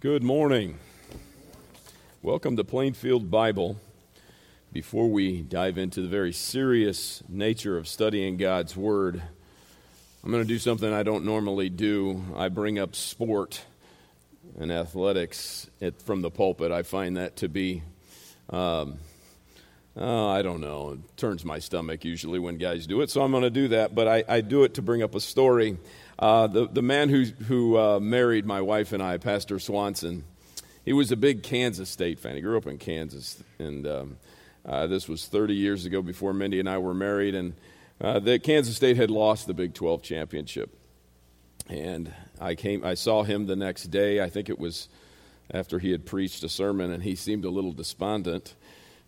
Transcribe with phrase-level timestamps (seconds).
[0.00, 0.78] Good morning.
[2.22, 3.80] Welcome to Plainfield Bible.
[4.72, 9.20] Before we dive into the very serious nature of studying God's Word,
[10.22, 12.22] I'm going to do something I don't normally do.
[12.36, 13.64] I bring up sport
[14.56, 16.70] and athletics at, from the pulpit.
[16.70, 17.82] I find that to be,
[18.50, 18.98] um,
[19.96, 23.32] oh, I don't know, it turns my stomach usually when guys do it, so I'm
[23.32, 23.96] going to do that.
[23.96, 25.76] But I, I do it to bring up a story
[26.18, 30.24] uh, the, the man who, who uh, married my wife and I, Pastor Swanson,
[30.84, 32.34] he was a big Kansas State fan.
[32.34, 33.42] He grew up in Kansas.
[33.58, 34.16] And um,
[34.66, 37.34] uh, this was 30 years ago before Mindy and I were married.
[37.34, 37.54] And
[38.00, 40.76] uh, the Kansas State had lost the Big 12 championship.
[41.68, 44.20] And I, came, I saw him the next day.
[44.22, 44.88] I think it was
[45.52, 48.54] after he had preached a sermon, and he seemed a little despondent.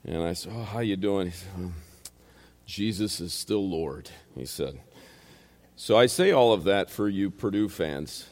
[0.04, 1.28] And I said, oh, how you doing?
[1.28, 1.72] He said,
[2.66, 4.80] Jesus is still Lord, he said.
[5.82, 8.28] So I say all of that for you Purdue fans.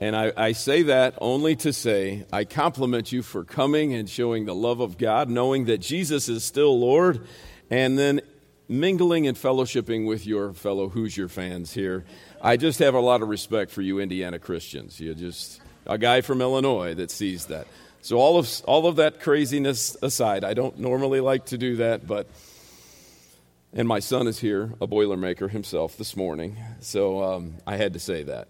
[0.00, 4.46] And I, I, say that only to say I compliment you for coming and showing
[4.46, 7.20] the love of God, knowing that Jesus is still Lord,
[7.68, 8.22] and then
[8.66, 12.06] mingling and fellowshipping with your fellow Hoosier fans here.
[12.40, 14.98] I just have a lot of respect for you, Indiana Christians.
[14.98, 17.66] You're just a guy from Illinois that sees that.
[18.00, 22.06] So, all of, all of that craziness aside, I don't normally like to do that,
[22.06, 22.26] but
[23.72, 26.56] and my son is here, a Boilermaker himself, this morning.
[26.80, 28.48] So um, I had to say that.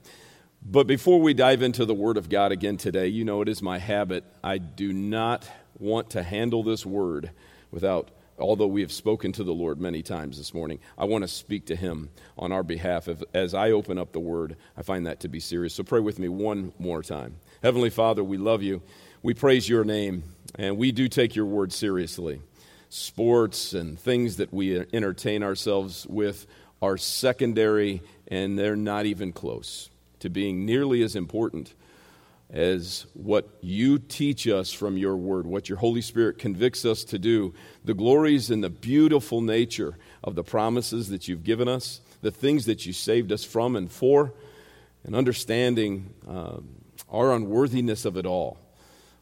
[0.62, 3.62] But before we dive into the Word of God again today, you know it is
[3.62, 4.24] my habit.
[4.42, 7.30] I do not want to handle this Word
[7.70, 11.28] without, although we have spoken to the Lord many times this morning, I want to
[11.28, 13.08] speak to Him on our behalf.
[13.34, 15.74] As I open up the Word, I find that to be serious.
[15.74, 17.36] So pray with me one more time.
[17.62, 18.82] Heavenly Father, we love you.
[19.22, 20.22] We praise your name,
[20.56, 22.40] and we do take your Word seriously
[22.88, 26.46] sports and things that we entertain ourselves with
[26.80, 31.74] are secondary and they're not even close to being nearly as important
[32.50, 37.18] as what you teach us from your word, what your Holy Spirit convicts us to
[37.18, 37.52] do,
[37.84, 42.64] the glories and the beautiful nature of the promises that you've given us, the things
[42.64, 44.32] that you saved us from and for,
[45.04, 46.68] and understanding um,
[47.10, 48.58] our unworthiness of it all.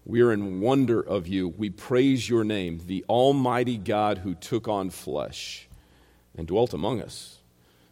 [0.06, 1.49] We are in wonder of you.
[1.49, 5.69] We praise your name, the Almighty God who took on flesh
[6.39, 7.41] and dwelt among us.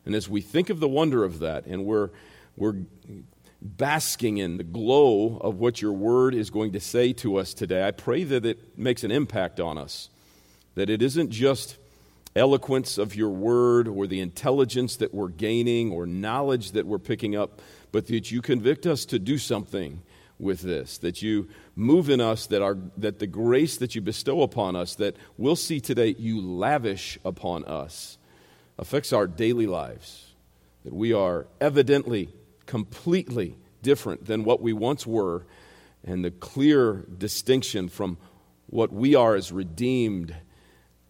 [0.07, 2.11] And as we think of the wonder of that, and we're,
[2.57, 2.77] we're
[3.61, 7.85] basking in the glow of what your word is going to say to us today,
[7.85, 10.09] I pray that it makes an impact on us.
[10.77, 11.79] That it isn't just
[12.37, 17.35] eloquence of your word or the intelligence that we're gaining or knowledge that we're picking
[17.35, 17.61] up,
[17.91, 20.01] but that you convict us to do something
[20.39, 24.43] with this, that you move in us, that, our, that the grace that you bestow
[24.43, 28.19] upon us, that we'll see today you lavish upon us,
[28.79, 30.35] affects our daily lives.
[30.85, 32.29] That we are evidently
[32.67, 35.47] completely different than what we once were,
[36.05, 38.19] and the clear distinction from
[38.67, 40.35] what we are as redeemed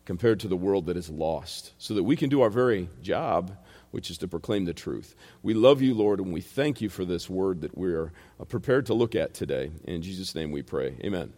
[0.05, 3.57] compared to the world that is lost, so that we can do our very job
[3.95, 5.15] which is to proclaim the truth.
[5.45, 8.45] We love you, Lord, and we thank you for this word that we are uh,
[8.45, 9.71] prepared to look at today.
[9.85, 10.97] In Jesus' name we pray.
[11.05, 11.33] Amen.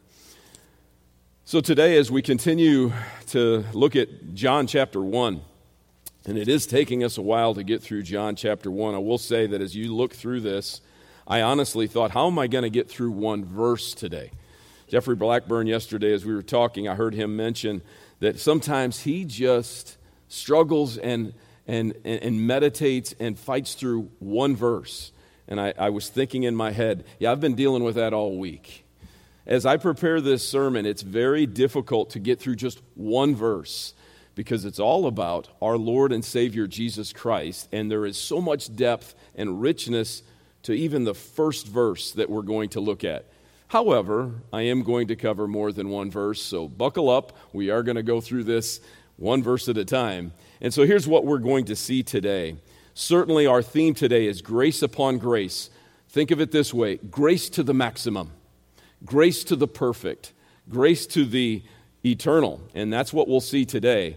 [1.45, 2.95] So, today, as we continue
[3.27, 5.43] to look at John chapter 1,
[6.25, 9.19] and it is taking us a while to get through John chapter 1, I will
[9.19, 10.81] say that as you look through this,
[11.27, 14.31] I honestly thought, how am I going to get through one verse today?
[14.89, 17.83] Jeffrey Blackburn, yesterday, as we were talking, I heard him mention
[18.21, 21.35] that sometimes he just struggles and
[21.67, 25.13] and, and, and meditates and fights through one verse.
[25.49, 28.37] And I, I was thinking in my head, yeah, I've been dealing with that all
[28.37, 28.85] week.
[29.47, 33.95] As I prepare this sermon, it's very difficult to get through just one verse
[34.35, 37.69] because it's all about our Lord and Savior Jesus Christ.
[37.73, 40.23] And there is so much depth and richness
[40.65, 43.27] to even the first verse that we're going to look at.
[43.69, 47.37] However, I am going to cover more than one verse, so buckle up.
[47.53, 48.81] We are going to go through this
[49.17, 50.33] one verse at a time.
[50.61, 52.57] And so here's what we're going to see today.
[52.95, 55.71] Certainly, our theme today is grace upon grace.
[56.09, 58.33] Think of it this way grace to the maximum,
[59.05, 60.33] grace to the perfect,
[60.69, 61.63] grace to the
[62.05, 62.61] eternal.
[62.75, 64.17] And that's what we'll see today.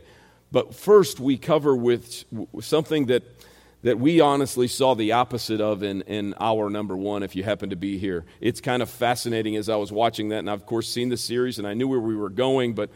[0.52, 2.24] But first, we cover with
[2.62, 3.24] something that,
[3.84, 7.70] that we honestly saw the opposite of in, in our number one, if you happen
[7.70, 8.26] to be here.
[8.42, 11.18] It's kind of fascinating as I was watching that, and I've, of course, seen the
[11.18, 12.90] series, and I knew where we were going, but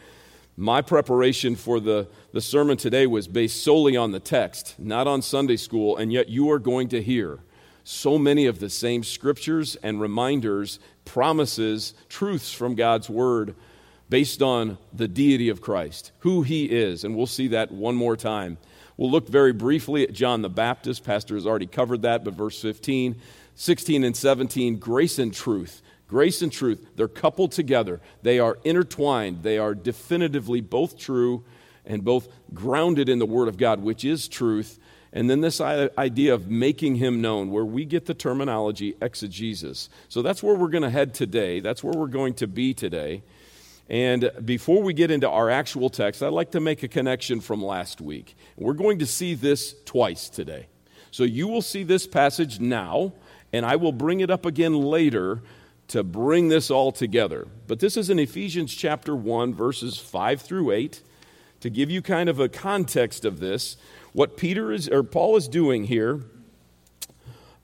[0.56, 5.20] my preparation for the, the sermon today was based solely on the text, not on
[5.22, 7.40] Sunday school, and yet you are going to hear
[7.82, 13.54] so many of the same scriptures and reminders, promises, truths from God's Word
[14.08, 17.04] based on the deity of Christ, who He is.
[17.04, 18.56] And we'll see that one more time.
[18.96, 21.04] We'll look very briefly at John the Baptist.
[21.04, 23.16] Pastor has already covered that, but verse 15
[23.56, 25.80] 16 and 17, grace and truth.
[26.14, 28.00] Grace and truth, they're coupled together.
[28.22, 29.42] They are intertwined.
[29.42, 31.42] They are definitively both true
[31.84, 34.78] and both grounded in the Word of God, which is truth.
[35.12, 39.88] And then this idea of making Him known, where we get the terminology exegesis.
[40.08, 41.58] So that's where we're going to head today.
[41.58, 43.24] That's where we're going to be today.
[43.88, 47.60] And before we get into our actual text, I'd like to make a connection from
[47.60, 48.36] last week.
[48.56, 50.68] We're going to see this twice today.
[51.10, 53.14] So you will see this passage now,
[53.52, 55.42] and I will bring it up again later
[55.88, 57.46] to bring this all together.
[57.66, 61.02] But this is in Ephesians chapter 1, verses 5 through 8.
[61.60, 63.76] To give you kind of a context of this,
[64.12, 66.20] what Peter is, or Paul is doing here,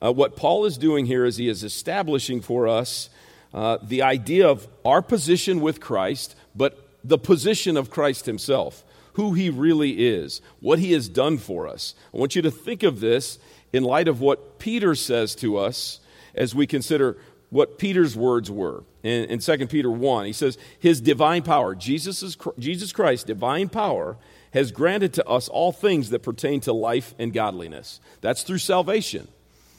[0.03, 3.11] uh, what Paul is doing here is he is establishing for us
[3.53, 8.85] uh, the idea of our position with Christ, but the position of Christ himself,
[9.15, 11.95] who he really is, what he has done for us.
[12.15, 13.39] I want you to think of this
[13.73, 16.01] in light of what Peter says to us
[16.35, 17.17] as we consider
[17.51, 18.85] what Peter's words were.
[19.03, 24.17] In, in 2 Peter 1, he says, His divine power, Jesus, Jesus Christ, divine power,
[24.53, 28.01] has granted to us all things that pertain to life and godliness.
[28.21, 29.29] That's through salvation.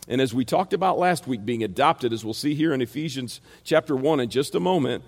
[0.07, 3.41] And as we talked about last week, being adopted, as we'll see here in Ephesians
[3.63, 5.03] chapter 1 in just a moment,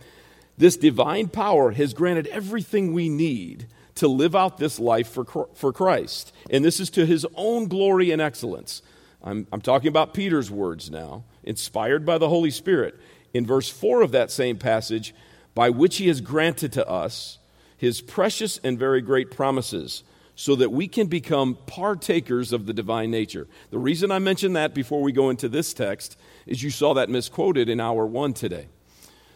[0.57, 5.73] this divine power has granted everything we need to live out this life for, for
[5.73, 6.33] Christ.
[6.49, 8.81] And this is to his own glory and excellence.
[9.23, 12.99] I'm, I'm talking about Peter's words now, inspired by the Holy Spirit.
[13.33, 15.13] In verse 4 of that same passage,
[15.55, 17.39] by which he has granted to us
[17.77, 20.03] his precious and very great promises
[20.35, 23.47] so that we can become partakers of the divine nature.
[23.69, 27.09] The reason I mention that before we go into this text is you saw that
[27.09, 28.67] misquoted in hour one today.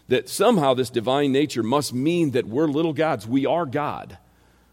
[0.08, 3.26] That somehow this divine nature must mean that we're little gods.
[3.26, 4.16] We are God.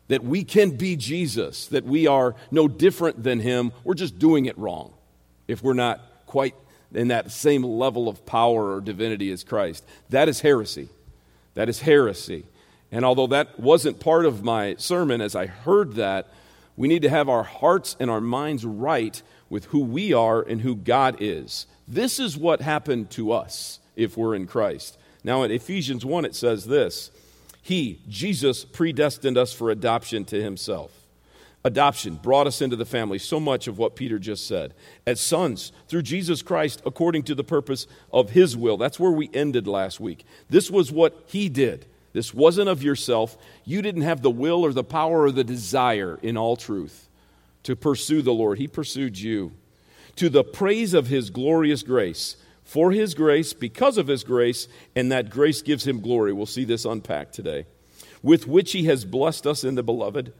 [0.08, 1.68] That we can be Jesus.
[1.68, 3.72] That we are no different than Him.
[3.84, 4.94] We're just doing it wrong
[5.48, 6.56] if we're not quite
[6.98, 9.84] in that same level of power or divinity as Christ.
[10.10, 10.90] That is heresy.
[11.54, 12.46] That is heresy.
[12.92, 16.28] And although that wasn't part of my sermon, as I heard that,
[16.78, 20.62] we need to have our hearts and our minds right with who we are and
[20.62, 21.66] who God is.
[21.88, 24.98] This is what happened to us if we're in Christ.
[25.24, 27.12] Now, in Ephesians 1, it says this
[27.62, 30.92] He, Jesus, predestined us for adoption to Himself.
[31.66, 34.76] Adoption brought us into the family, so much of what Peter just said.
[35.08, 38.78] As sons, through Jesus Christ, according to the purpose of His will.
[38.78, 40.26] That's where we ended last week.
[40.48, 41.88] This was what He did.
[42.14, 43.36] This wasn't of yourself.
[43.66, 47.10] You didn't have the will or the power or the desire in all truth
[47.64, 48.60] to pursue the Lord.
[48.60, 49.52] He pursued you.
[50.18, 55.12] To the praise of his glorious grace, for his grace, because of his grace, and
[55.12, 56.32] that grace gives him glory.
[56.32, 57.66] We'll see this unpacked today.
[58.22, 60.32] With which he has blessed us in the beloved.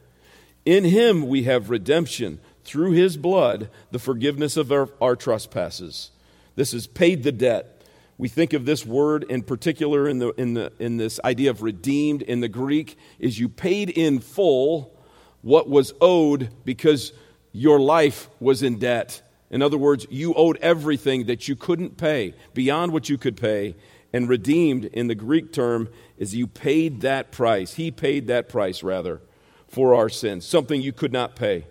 [0.66, 6.10] In him we have redemption through his blood, the forgiveness of our, our trespasses.
[6.56, 7.76] This has paid the debt
[8.18, 11.62] we think of this word in particular in, the, in, the, in this idea of
[11.62, 14.98] redeemed in the Greek is you paid in full
[15.42, 17.12] what was owed because
[17.52, 19.22] your life was in debt.
[19.50, 23.76] In other words, you owed everything that you couldn't pay, beyond what you could pay.
[24.12, 27.74] And redeemed in the Greek term is you paid that price.
[27.74, 29.20] He paid that price, rather,
[29.68, 31.66] for our sins, something you could not pay.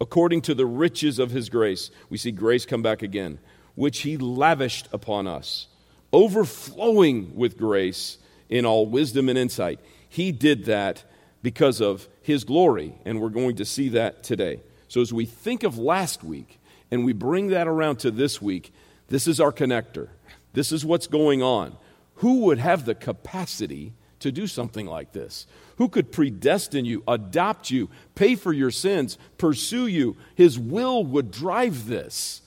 [0.00, 3.38] According to the riches of his grace, we see grace come back again,
[3.74, 5.68] which he lavished upon us
[6.12, 9.80] overflowing with grace in all wisdom and insight.
[10.08, 11.04] He did that
[11.42, 14.60] because of his glory, and we're going to see that today.
[14.88, 16.58] So, as we think of last week
[16.90, 18.72] and we bring that around to this week,
[19.08, 20.08] this is our connector.
[20.54, 21.76] This is what's going on.
[22.16, 25.46] Who would have the capacity to do something like this?
[25.78, 30.16] Who could predestine you, adopt you, pay for your sins, pursue you?
[30.34, 32.42] His will would drive this.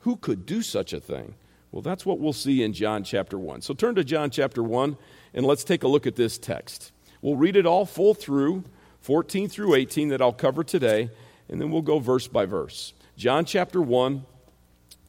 [0.00, 1.34] Who could do such a thing?
[1.70, 3.62] Well, that's what we'll see in John chapter 1.
[3.62, 4.96] So turn to John chapter 1
[5.34, 6.90] and let's take a look at this text.
[7.22, 8.64] We'll read it all full through,
[9.02, 11.10] 14 through 18, that I'll cover today,
[11.48, 12.92] and then we'll go verse by verse.
[13.16, 14.24] John chapter 1,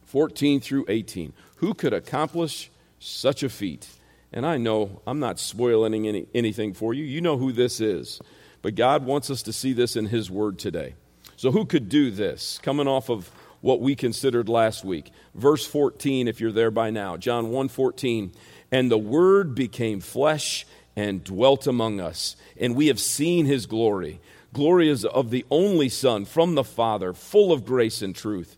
[0.05, 1.34] 14 through 18.
[1.57, 2.69] Who could accomplish
[3.00, 3.88] such a feat?
[4.36, 7.04] And I know I'm not spoiling any, anything for you.
[7.04, 8.22] You know who this is.
[8.62, 10.96] But God wants us to see this in His Word today.
[11.38, 12.60] So, who could do this?
[12.62, 15.12] Coming off of what we considered last week.
[15.34, 18.32] Verse 14, if you're there by now, John 1 14.
[18.72, 20.65] And the Word became flesh
[20.96, 24.20] and dwelt among us, and we have seen his glory.
[24.54, 28.58] Glory is of the only Son from the Father, full of grace and truth.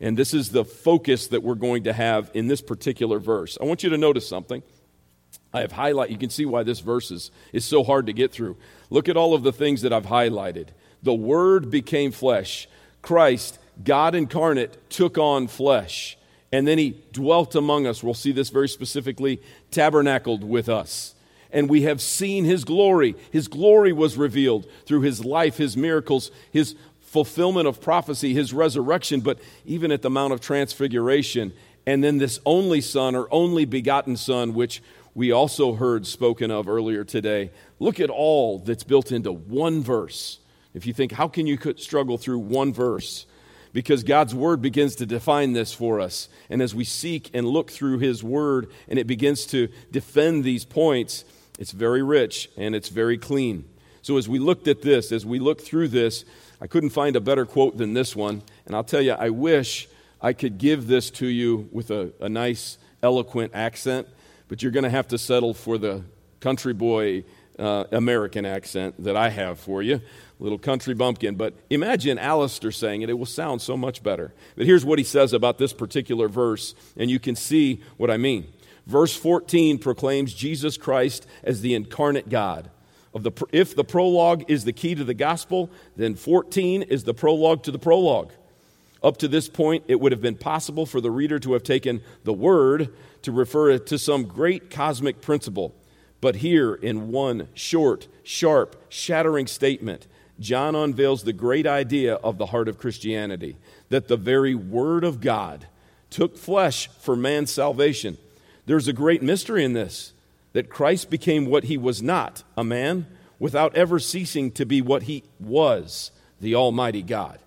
[0.00, 3.56] And this is the focus that we're going to have in this particular verse.
[3.60, 4.62] I want you to notice something.
[5.52, 8.32] I have highlighted, you can see why this verse is, is so hard to get
[8.32, 8.56] through.
[8.90, 10.68] Look at all of the things that I've highlighted.
[11.02, 12.68] The Word became flesh.
[13.00, 16.18] Christ, God incarnate, took on flesh.
[16.52, 18.02] And then He dwelt among us.
[18.02, 21.14] We'll see this very specifically, tabernacled with us.
[21.50, 23.14] And we have seen His glory.
[23.30, 26.74] His glory was revealed through His life, His miracles, His
[27.06, 31.52] fulfillment of prophecy, his resurrection, but even at the Mount of Transfiguration,
[31.86, 34.82] and then this only Son or only begotten Son, which
[35.14, 37.50] we also heard spoken of earlier today.
[37.78, 40.40] Look at all that's built into one verse.
[40.74, 43.24] If you think, how can you struggle through one verse?
[43.72, 46.28] Because God's Word begins to define this for us.
[46.50, 50.64] And as we seek and look through His Word and it begins to defend these
[50.64, 51.24] points,
[51.58, 53.64] it's very rich and it's very clean.
[54.02, 56.24] So as we looked at this, as we look through this,
[56.60, 58.42] I couldn't find a better quote than this one.
[58.64, 59.88] And I'll tell you, I wish
[60.20, 64.08] I could give this to you with a, a nice, eloquent accent,
[64.48, 66.02] but you're going to have to settle for the
[66.40, 67.24] country boy
[67.58, 70.00] uh, American accent that I have for you.
[70.38, 71.36] Little country bumpkin.
[71.36, 74.34] But imagine Alistair saying it, it will sound so much better.
[74.56, 78.16] But here's what he says about this particular verse, and you can see what I
[78.16, 78.52] mean.
[78.86, 82.70] Verse 14 proclaims Jesus Christ as the incarnate God
[83.14, 87.14] of the, if the prologue is the key to the gospel, then 14 is the
[87.14, 88.32] prologue to the prologue.
[89.02, 92.02] Up to this point, it would have been possible for the reader to have taken
[92.24, 95.74] the word to refer to some great cosmic principle.
[96.20, 100.06] But here, in one short, sharp, shattering statement,
[100.40, 103.56] John unveils the great idea of the heart of Christianity
[103.88, 105.66] that the very Word of God
[106.10, 108.18] took flesh for man's salvation.
[108.66, 110.12] There's a great mystery in this
[110.56, 113.06] that Christ became what he was not, a man,
[113.38, 117.38] without ever ceasing to be what he was, the Almighty God.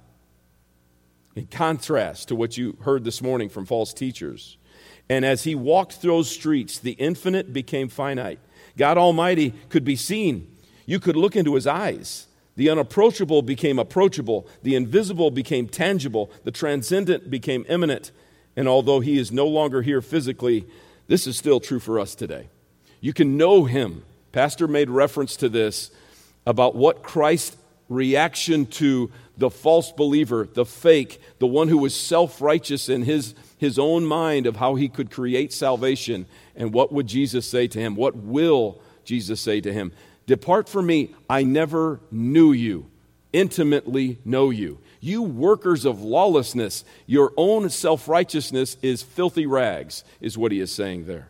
[1.36, 4.58] In contrast to what you heard this morning from false teachers.
[5.10, 8.38] And as he walked through those streets, the infinite became finite.
[8.78, 10.56] God Almighty could be seen.
[10.86, 12.28] You could look into his eyes.
[12.58, 14.48] The unapproachable became approachable.
[14.62, 16.30] The invisible became tangible.
[16.44, 18.12] The transcendent became immanent.
[18.56, 20.68] And although he is no longer here physically,
[21.08, 22.50] this is still true for us today.
[23.02, 24.04] You can know him.
[24.32, 25.92] Pastor made reference to this
[26.46, 32.42] about what Christ's reaction to the false believer, the fake, the one who was self
[32.42, 36.26] righteous in his, his own mind of how he could create salvation.
[36.56, 37.96] And what would Jesus say to him?
[37.96, 39.92] What will Jesus say to him?
[40.28, 42.86] Depart from me, I never knew you,
[43.34, 44.80] intimately know you.
[45.02, 50.72] You workers of lawlessness, your own self righteousness is filthy rags, is what he is
[50.72, 51.30] saying there.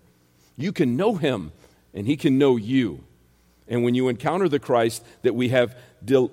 [0.58, 1.54] You can know him
[1.94, 3.04] and He can know you.
[3.68, 6.30] And when you encounter the Christ that we have di-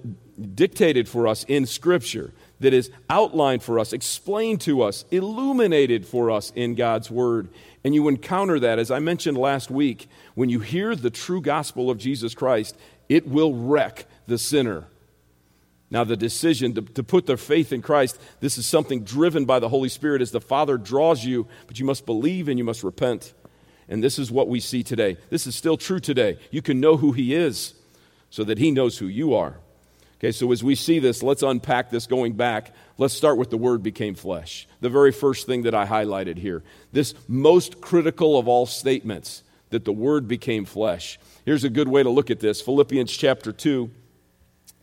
[0.55, 6.31] dictated for us in Scripture, that is outlined for us, explained to us, illuminated for
[6.31, 7.49] us in God's Word,
[7.85, 11.91] and you encounter that, as I mentioned last week, when you hear the true gospel
[11.91, 12.77] of Jesus Christ,
[13.09, 14.89] it will wreck the sinner.
[15.91, 19.61] Now, the decision to, to put their faith in Christ, this is something driven by
[19.61, 22.83] the Holy Spirit as the Father draws you, but you must believe and you must
[22.83, 23.35] repent.
[23.89, 25.17] And this is what we see today.
[25.31, 26.39] This is still true today.
[26.51, 27.75] You can know who He is
[28.31, 29.57] so that He knows who you are.
[30.19, 32.75] Okay, so as we see this, let's unpack this going back.
[32.97, 34.67] Let's start with the Word became flesh.
[34.81, 36.63] The very first thing that I highlighted here.
[36.93, 41.19] This most critical of all statements that the Word became flesh.
[41.45, 43.91] Here's a good way to look at this Philippians chapter 2.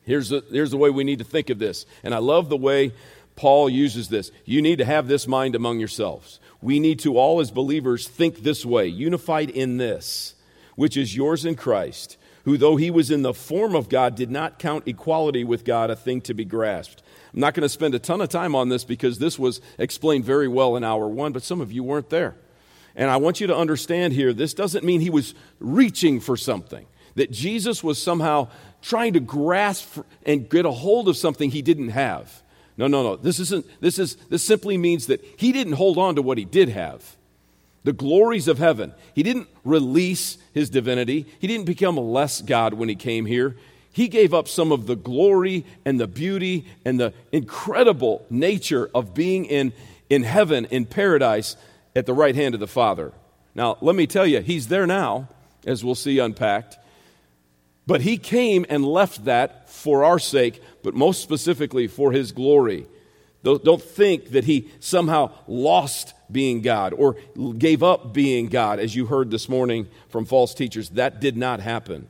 [0.04, 1.86] Here's the, here's the way we need to think of this.
[2.04, 2.94] And I love the way
[3.36, 4.32] Paul uses this.
[4.46, 8.38] You need to have this mind among yourselves we need to all as believers think
[8.38, 10.34] this way, unified in this,
[10.76, 14.32] which is yours in Christ, who, though he was in the form of God, did
[14.32, 17.04] not count equality with God a thing to be grasped.
[17.34, 20.24] I'm not going to spend a ton of time on this because this was explained
[20.24, 22.36] very well in hour one, but some of you weren't there.
[22.96, 26.86] And I want you to understand here this doesn't mean he was reaching for something,
[27.16, 28.48] that Jesus was somehow
[28.82, 32.43] trying to grasp and get a hold of something he didn't have.
[32.78, 33.16] No, no, no.
[33.16, 36.46] This isn't this is this simply means that he didn't hold on to what he
[36.46, 37.16] did have.
[37.84, 38.94] The glories of heaven.
[39.14, 41.26] He didn't release his divinity.
[41.40, 43.58] He didn't become a less God when he came here.
[43.92, 49.14] He gave up some of the glory and the beauty and the incredible nature of
[49.14, 49.72] being in,
[50.10, 51.56] in heaven, in paradise,
[51.96, 53.12] at the right hand of the Father.
[53.54, 55.28] Now, let me tell you, he's there now,
[55.68, 56.78] as we'll see unpacked.
[57.86, 62.86] But he came and left that for our sake, but most specifically for his glory,
[63.44, 67.18] Don't think that he somehow lost being God or
[67.58, 70.90] gave up being God, as you heard this morning from false teachers.
[70.92, 72.08] That did not happen.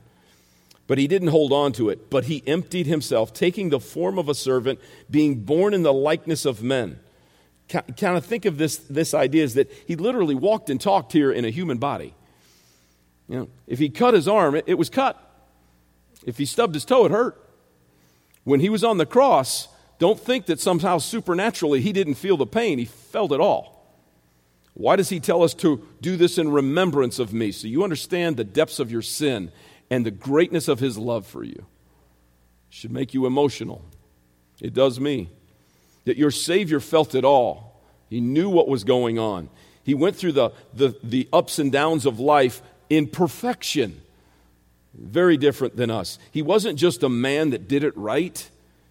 [0.86, 4.28] But he didn't hold on to it, but he emptied himself, taking the form of
[4.28, 4.78] a servant,
[5.10, 7.00] being born in the likeness of men.
[7.68, 11.32] Kind of think of this, this idea is that he literally walked and talked here
[11.32, 12.14] in a human body.
[13.28, 15.18] You know, if he cut his arm, it, it was cut.
[16.24, 17.40] If he stubbed his toe, it hurt.
[18.44, 22.46] When he was on the cross, don't think that somehow supernaturally he didn't feel the
[22.46, 22.78] pain.
[22.78, 23.74] He felt it all.
[24.74, 27.52] Why does he tell us to do this in remembrance of me?
[27.52, 29.52] So you understand the depths of your sin
[29.90, 31.66] and the greatness of his love for you.
[32.68, 33.84] It should make you emotional.
[34.60, 35.30] It does me.
[36.06, 37.80] That your Savior felt it all.
[38.10, 39.48] He knew what was going on.
[39.84, 44.00] He went through the, the, the ups and downs of life in perfection.
[44.96, 46.18] Very different than us.
[46.30, 48.48] He wasn't just a man that did it right,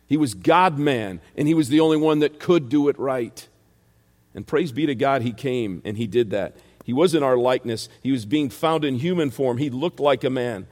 [0.07, 3.47] he was God man, and he was the only one that could do it right.
[4.35, 6.55] And praise be to God, he came and he did that.
[6.83, 9.57] He was in our likeness, he was being found in human form.
[9.57, 10.67] He looked like a man,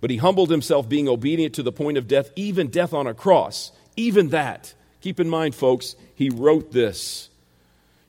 [0.00, 3.14] but he humbled himself, being obedient to the point of death, even death on a
[3.14, 3.72] cross.
[3.96, 4.74] Even that.
[5.00, 7.28] Keep in mind, folks, he wrote this.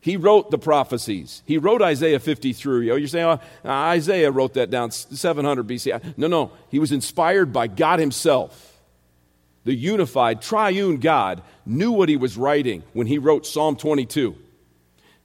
[0.08, 1.44] He wrote the prophecies.
[1.46, 2.86] He wrote Isaiah 53.
[2.86, 3.26] You're saying,
[3.66, 6.16] oh, Isaiah wrote that down 700 BC.
[6.16, 6.52] No, no.
[6.70, 8.80] He was inspired by God Himself.
[9.66, 14.34] The unified, triune God knew what He was writing when He wrote Psalm 22.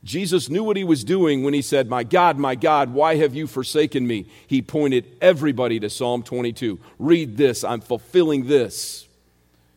[0.03, 3.37] Jesus knew what He was doing when He said, My God, my God, why have
[3.37, 4.27] you forsaken me?
[4.49, 6.81] He pointed everybody to Psalm 22.
[6.99, 7.63] Read this.
[7.63, 9.07] I'm fulfilling this.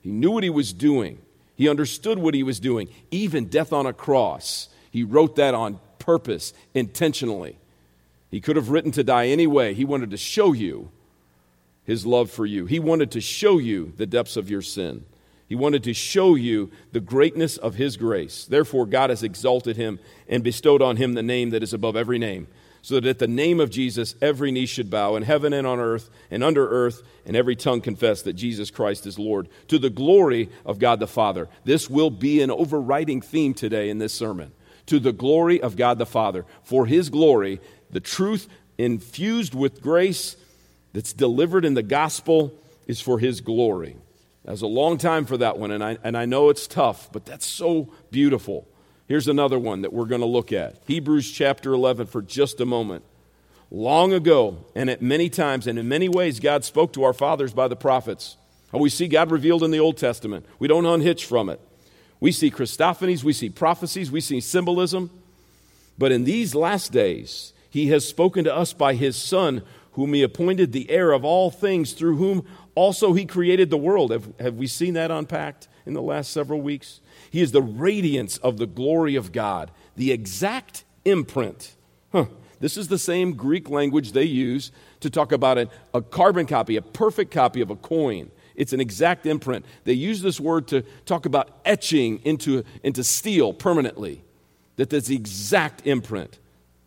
[0.02, 1.20] He knew what He was doing.
[1.56, 5.82] He understood what He was doing, even death on a cross he wrote that on
[6.00, 7.60] purpose, intentionally.
[8.32, 9.74] He could have written to die anyway.
[9.74, 10.90] He wanted to show you
[11.84, 12.66] his love for you.
[12.66, 15.04] He wanted to show you the depths of your sin.
[15.50, 18.46] He wanted to show you the greatness of his grace.
[18.46, 20.00] Therefore, God has exalted him
[20.30, 22.48] and bestowed on him the name that is above every name,
[22.82, 25.82] so that at the name of Jesus every knee should bow in heaven and on
[25.82, 29.90] earth and under earth, and every tongue confess that Jesus Christ is Lord, to the
[29.90, 31.50] glory of God the Father.
[31.66, 34.54] This will be an overriding theme today in this sermon
[34.88, 36.46] to the glory of God the Father.
[36.64, 40.36] For His glory, the truth infused with grace
[40.94, 42.54] that's delivered in the gospel
[42.88, 43.96] is for His glory.
[44.46, 47.12] That was a long time for that one, and I, and I know it's tough,
[47.12, 48.68] but that's so beautiful.
[49.08, 52.66] Here's another one that we're going to look at Hebrews chapter 11 for just a
[52.66, 53.04] moment.
[53.72, 57.54] Long ago, and at many times, and in many ways, God spoke to our fathers
[57.54, 58.38] by the prophets.
[58.72, 60.46] How we see God revealed in the Old Testament.
[60.60, 61.60] We don't unhitch from it.
[62.20, 65.10] We see Christophanies, we see prophecies, we see symbolism.
[65.98, 69.62] But in these last days, he has spoken to us by his Son,
[69.94, 74.12] whom he appointed the heir of all things, through whom also he created the world.
[74.12, 77.00] Have, have we seen that unpacked in the last several weeks?
[77.30, 81.76] He is the radiance of the glory of God, the exact imprint.
[82.12, 82.26] Huh.
[82.60, 86.78] This is the same Greek language they use to talk about a, a carbon copy,
[86.78, 88.32] a perfect copy of a coin.
[88.56, 89.66] It's an exact imprint.
[89.84, 94.24] They use this word to talk about etching into, into steel permanently,
[94.78, 96.40] that that's the exact imprint.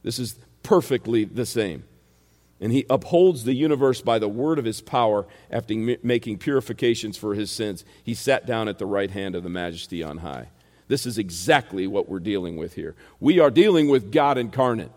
[0.02, 1.84] This is perfectly the same.
[2.60, 7.34] And he upholds the universe by the word of his power after making purifications for
[7.34, 7.84] his sins.
[8.02, 10.48] He sat down at the right hand of the majesty on high.
[10.88, 12.96] This is exactly what we're dealing with here.
[13.20, 14.90] We are dealing with God incarnate.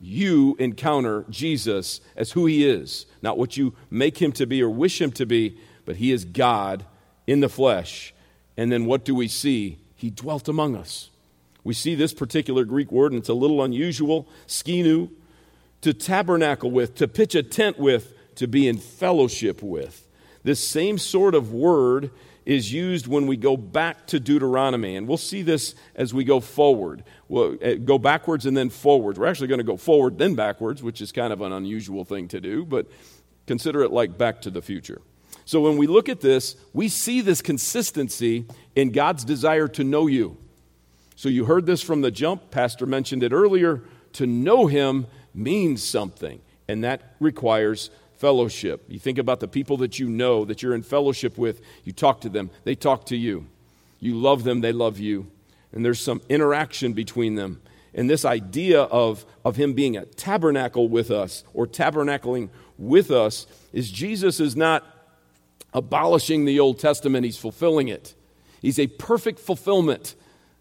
[0.00, 4.70] You encounter Jesus as who he is, not what you make him to be or
[4.70, 6.84] wish him to be, but he is God
[7.26, 8.12] in the flesh.
[8.58, 9.78] And then what do we see?
[9.96, 11.08] He dwelt among us.
[11.64, 15.08] We see this particular Greek word, and it's a little unusual, skinu,
[15.80, 20.06] to tabernacle with, to pitch a tent with, to be in fellowship with.
[20.42, 22.10] This same sort of word
[22.44, 24.94] is used when we go back to Deuteronomy.
[24.94, 27.02] And we'll see this as we go forward.
[27.28, 29.18] We'll eh, go backwards and then forwards.
[29.18, 32.28] We're actually going to go forward, then backwards, which is kind of an unusual thing
[32.28, 32.88] to do, but
[33.46, 35.00] consider it like back to the future.
[35.48, 38.44] So when we look at this, we see this consistency
[38.76, 40.36] in God's desire to know you.
[41.16, 42.50] So you heard this from the jump.
[42.50, 43.80] Pastor mentioned it earlier.
[44.12, 48.84] To know Him means something, and that requires fellowship.
[48.88, 52.20] You think about the people that you know, that you're in fellowship with, you talk
[52.20, 53.46] to them, they talk to you.
[54.00, 55.28] You love them, they love you.
[55.72, 57.62] And there's some interaction between them.
[57.94, 63.46] And this idea of, of Him being a tabernacle with us or tabernacling with us
[63.72, 64.84] is Jesus is not
[65.72, 68.14] abolishing the Old Testament, he's fulfilling it.
[68.60, 70.14] He's a perfect fulfillment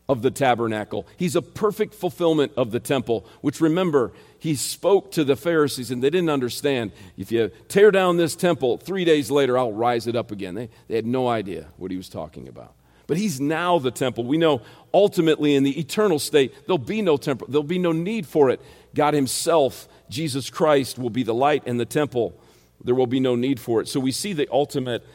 [0.09, 1.05] of the tabernacle.
[1.17, 6.01] He's a perfect fulfillment of the temple, which remember, he spoke to the Pharisees and
[6.01, 6.91] they didn't understand.
[7.17, 10.55] If you tear down this temple, three days later, I'll rise it up again.
[10.55, 12.73] They, they had no idea what he was talking about.
[13.07, 14.25] But he's now the temple.
[14.25, 14.61] We know
[14.93, 18.61] ultimately in the eternal state, there'll be no temple, there'll be no need for it.
[18.93, 22.39] God himself, Jesus Christ, will be the light and the temple.
[22.83, 23.87] There will be no need for it.
[23.87, 25.05] So we see the ultimate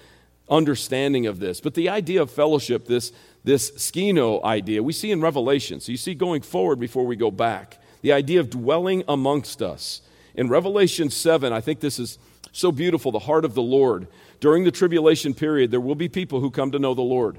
[0.49, 1.61] understanding of this.
[1.61, 3.13] But the idea of fellowship, this,
[3.45, 5.81] this skino idea, we see in Revelation.
[5.81, 10.03] So you see going forward before we go back, the idea of dwelling amongst us.
[10.35, 12.19] In Revelation 7, I think this is
[12.53, 14.09] so beautiful, the heart of the Lord.
[14.41, 17.39] During the tribulation period, there will be people who come to know the Lord,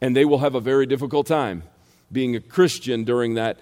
[0.00, 1.62] and they will have a very difficult time
[2.10, 3.58] being a Christian during that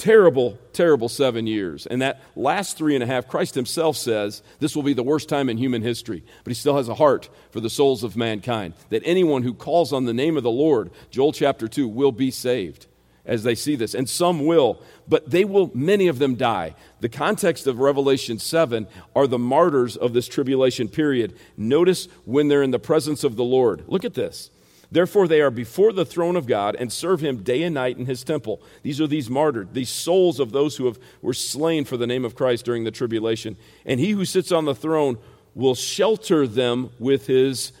[0.00, 1.86] terrible, terrible seven years.
[1.86, 5.28] And that last three and a half, Christ himself says this will be the worst
[5.28, 6.24] time in human history.
[6.42, 8.72] But he still has a heart for the souls of mankind.
[8.88, 12.30] That anyone who calls on the name of the Lord, Joel chapter 2, will be
[12.30, 12.86] saved
[13.26, 13.94] as they see this.
[13.94, 16.74] And some will, but they will, many of them die.
[17.00, 21.36] The context of Revelation 7 are the martyrs of this tribulation period.
[21.58, 23.84] Notice when they're in the presence of the Lord.
[23.86, 24.50] Look at this.
[24.92, 28.06] Therefore, they are before the throne of God and serve him day and night in
[28.06, 28.60] his temple.
[28.82, 32.24] These are these martyred, these souls of those who have, were slain for the name
[32.24, 33.56] of Christ during the tribulation.
[33.86, 35.18] And he who sits on the throne
[35.54, 37.72] will shelter them with his,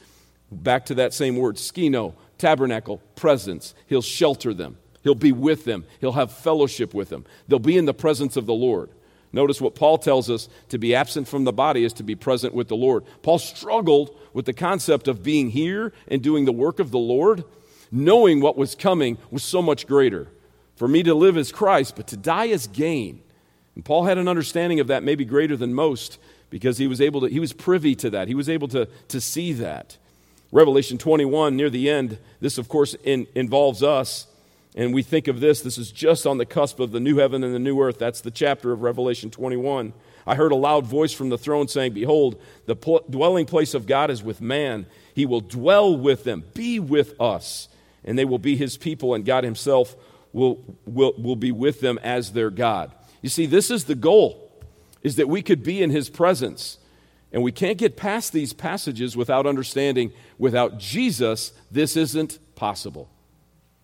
[0.52, 3.74] back to that same word, skino, tabernacle, presence.
[3.86, 4.78] He'll shelter them.
[5.02, 5.84] He'll be with them.
[6.00, 7.24] He'll have fellowship with them.
[7.48, 8.90] They'll be in the presence of the Lord.
[9.32, 12.52] Notice what Paul tells us to be absent from the body is to be present
[12.52, 13.04] with the Lord.
[13.22, 17.44] Paul struggled with the concept of being here and doing the work of the Lord,
[17.92, 20.28] knowing what was coming was so much greater.
[20.74, 23.22] For me to live as Christ, but to die as gain.
[23.76, 27.20] And Paul had an understanding of that maybe greater than most because he was able
[27.20, 28.26] to, he was privy to that.
[28.26, 29.96] He was able to, to see that.
[30.50, 34.26] Revelation 21, near the end, this of course in, involves us
[34.76, 37.42] and we think of this, this is just on the cusp of the new heaven
[37.42, 37.98] and the new earth.
[37.98, 39.92] That's the chapter of Revelation 21.
[40.26, 42.76] I heard a loud voice from the throne saying, Behold, the
[43.10, 44.86] dwelling place of God is with man.
[45.14, 47.68] He will dwell with them, be with us,
[48.04, 49.96] and they will be his people, and God himself
[50.32, 52.92] will, will, will be with them as their God.
[53.22, 54.52] You see, this is the goal,
[55.02, 56.78] is that we could be in his presence.
[57.32, 63.08] And we can't get past these passages without understanding without Jesus, this isn't possible.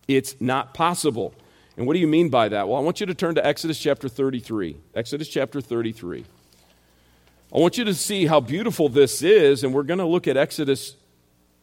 [0.09, 1.35] It's not possible.
[1.77, 2.69] And what do you mean by that?
[2.69, 4.77] Well, I want you to turn to Exodus chapter 33.
[4.95, 6.25] Exodus chapter 33.
[7.55, 10.37] I want you to see how beautiful this is, and we're going to look at
[10.37, 10.97] Exodus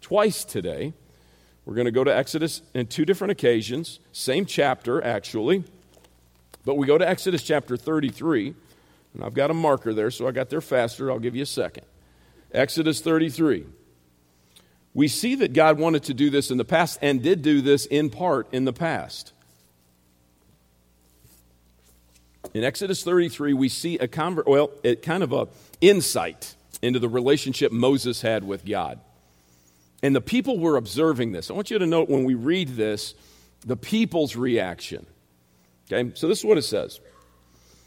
[0.01, 0.93] twice today.
[1.65, 5.63] We're going to go to Exodus in two different occasions, same chapter, actually.
[6.65, 8.53] But we go to Exodus chapter 33,
[9.13, 11.11] and I've got a marker there, so I got there faster.
[11.11, 11.85] I'll give you a second.
[12.53, 13.65] Exodus 33
[14.93, 17.85] we see that God wanted to do this in the past and did do this
[17.85, 19.33] in part in the past.
[22.53, 25.47] In Exodus 33, we see a conver- well, it kind of a
[25.81, 28.99] insight into the relationship Moses had with God.
[30.03, 31.49] And the people were observing this.
[31.49, 33.15] I want you to note when we read this,
[33.65, 35.05] the people's reaction.
[35.91, 36.99] Okay, so this is what it says.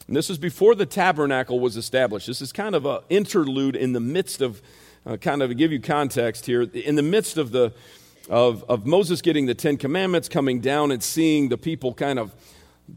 [0.08, 2.26] And this is before the tabernacle was established.
[2.26, 4.62] This is kind of an interlude in the midst of
[5.06, 7.72] uh, kind of give you context here, in the midst of the
[8.28, 12.34] of, of Moses getting the Ten Commandments, coming down and seeing the people kind of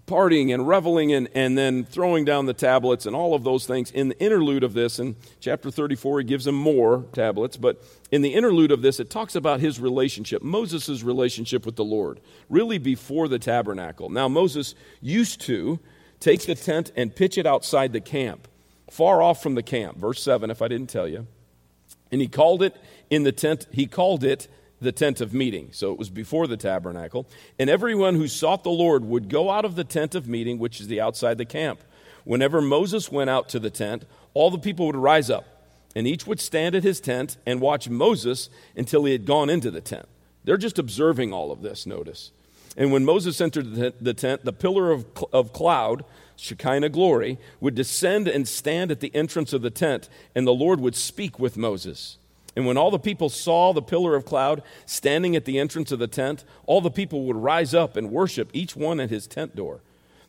[0.05, 3.89] partying and reveling and, and then throwing down the tablets and all of those things.
[3.91, 8.21] In the interlude of this, in chapter 34, he gives them more tablets, but in
[8.21, 12.19] the interlude of this, it talks about his relationship, Moses' relationship with the Lord,
[12.49, 14.09] really before the tabernacle.
[14.09, 15.79] Now, Moses used to
[16.19, 18.47] take the tent and pitch it outside the camp,
[18.91, 19.97] far off from the camp.
[19.97, 21.25] Verse 7, if I didn't tell you.
[22.11, 22.75] And he called it
[23.09, 24.47] in the tent, he called it
[24.81, 25.69] the tent of meeting.
[25.71, 27.27] So it was before the tabernacle.
[27.57, 30.79] And everyone who sought the Lord would go out of the tent of meeting, which
[30.79, 31.81] is the outside the camp.
[32.23, 35.45] Whenever Moses went out to the tent, all the people would rise up,
[35.95, 39.71] and each would stand at his tent and watch Moses until he had gone into
[39.71, 40.07] the tent.
[40.43, 42.31] They're just observing all of this, notice.
[42.77, 46.05] And when Moses entered the tent, the pillar of, of cloud
[46.39, 50.79] Shekinah glory, would descend and stand at the entrance of the tent, and the Lord
[50.79, 52.17] would speak with Moses.
[52.55, 55.99] And when all the people saw the pillar of cloud standing at the entrance of
[55.99, 59.55] the tent, all the people would rise up and worship, each one at his tent
[59.55, 59.81] door.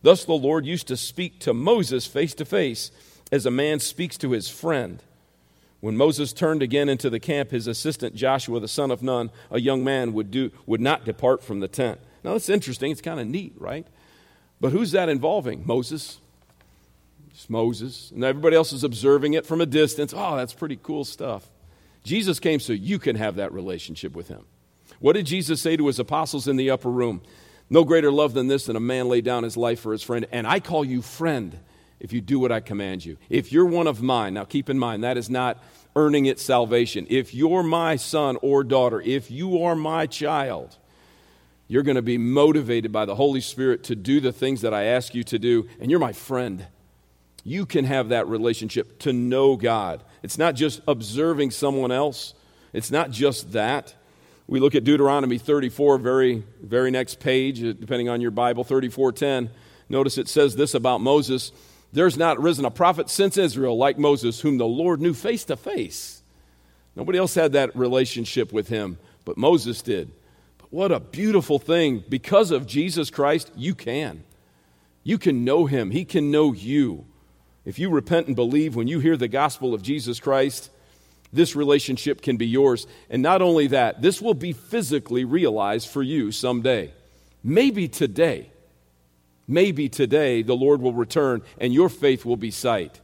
[0.02, 2.90] Thus the Lord used to speak to Moses face to face,
[3.32, 5.02] as a man speaks to his friend.
[5.80, 9.60] When Moses turned again into the camp, his assistant Joshua, the son of Nun, a
[9.60, 12.00] young man, would, do, would not depart from the tent.
[12.22, 12.90] Now, that's interesting.
[12.90, 13.86] It's kind of neat, right?
[14.60, 15.66] But who's that involving?
[15.66, 16.20] Moses.
[17.30, 18.10] It's Moses.
[18.10, 20.12] And everybody else is observing it from a distance.
[20.14, 21.48] Oh, that's pretty cool stuff.
[22.04, 24.44] Jesus came so you can have that relationship with him.
[24.98, 27.22] What did Jesus say to his apostles in the upper room?
[27.70, 30.26] No greater love than this than a man lay down his life for his friend.
[30.32, 31.58] And I call you friend
[32.00, 33.16] if you do what I command you.
[33.28, 35.62] If you're one of mine, now keep in mind, that is not
[35.94, 37.06] earning its salvation.
[37.08, 40.76] If you're my son or daughter, if you are my child,
[41.70, 44.86] You're going to be motivated by the Holy Spirit to do the things that I
[44.86, 46.66] ask you to do, and you're my friend.
[47.44, 50.02] You can have that relationship to know God.
[50.24, 52.34] It's not just observing someone else,
[52.72, 53.94] it's not just that.
[54.48, 59.48] We look at Deuteronomy 34, very, very next page, uh, depending on your Bible, 34:10.
[59.88, 61.52] Notice it says this about Moses
[61.92, 65.56] There's not risen a prophet since Israel like Moses, whom the Lord knew face to
[65.56, 66.22] face.
[66.96, 70.10] Nobody else had that relationship with him, but Moses did.
[70.70, 72.04] What a beautiful thing.
[72.08, 74.24] Because of Jesus Christ, you can.
[75.02, 77.06] You can know him, he can know you.
[77.64, 80.70] If you repent and believe when you hear the gospel of Jesus Christ,
[81.32, 82.86] this relationship can be yours.
[83.08, 86.92] And not only that, this will be physically realized for you someday.
[87.42, 88.50] Maybe today.
[89.46, 93.00] Maybe today the Lord will return and your faith will be sight.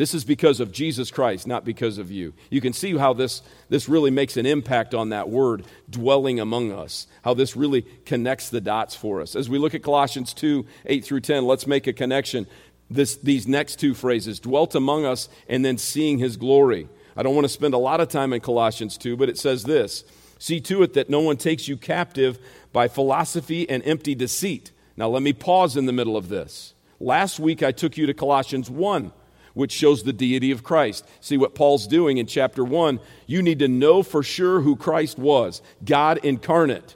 [0.00, 2.32] This is because of Jesus Christ, not because of you.
[2.48, 6.72] You can see how this, this really makes an impact on that word, dwelling among
[6.72, 9.36] us, how this really connects the dots for us.
[9.36, 12.46] As we look at Colossians 2 8 through 10, let's make a connection.
[12.88, 16.88] This, these next two phrases, dwelt among us and then seeing his glory.
[17.14, 19.64] I don't want to spend a lot of time in Colossians 2, but it says
[19.64, 20.04] this
[20.38, 22.38] See to it that no one takes you captive
[22.72, 24.70] by philosophy and empty deceit.
[24.96, 26.72] Now, let me pause in the middle of this.
[27.00, 29.12] Last week, I took you to Colossians 1
[29.54, 31.06] which shows the deity of Christ.
[31.20, 33.00] See what Paul's doing in chapter 1.
[33.26, 36.94] You need to know for sure who Christ was God incarnate.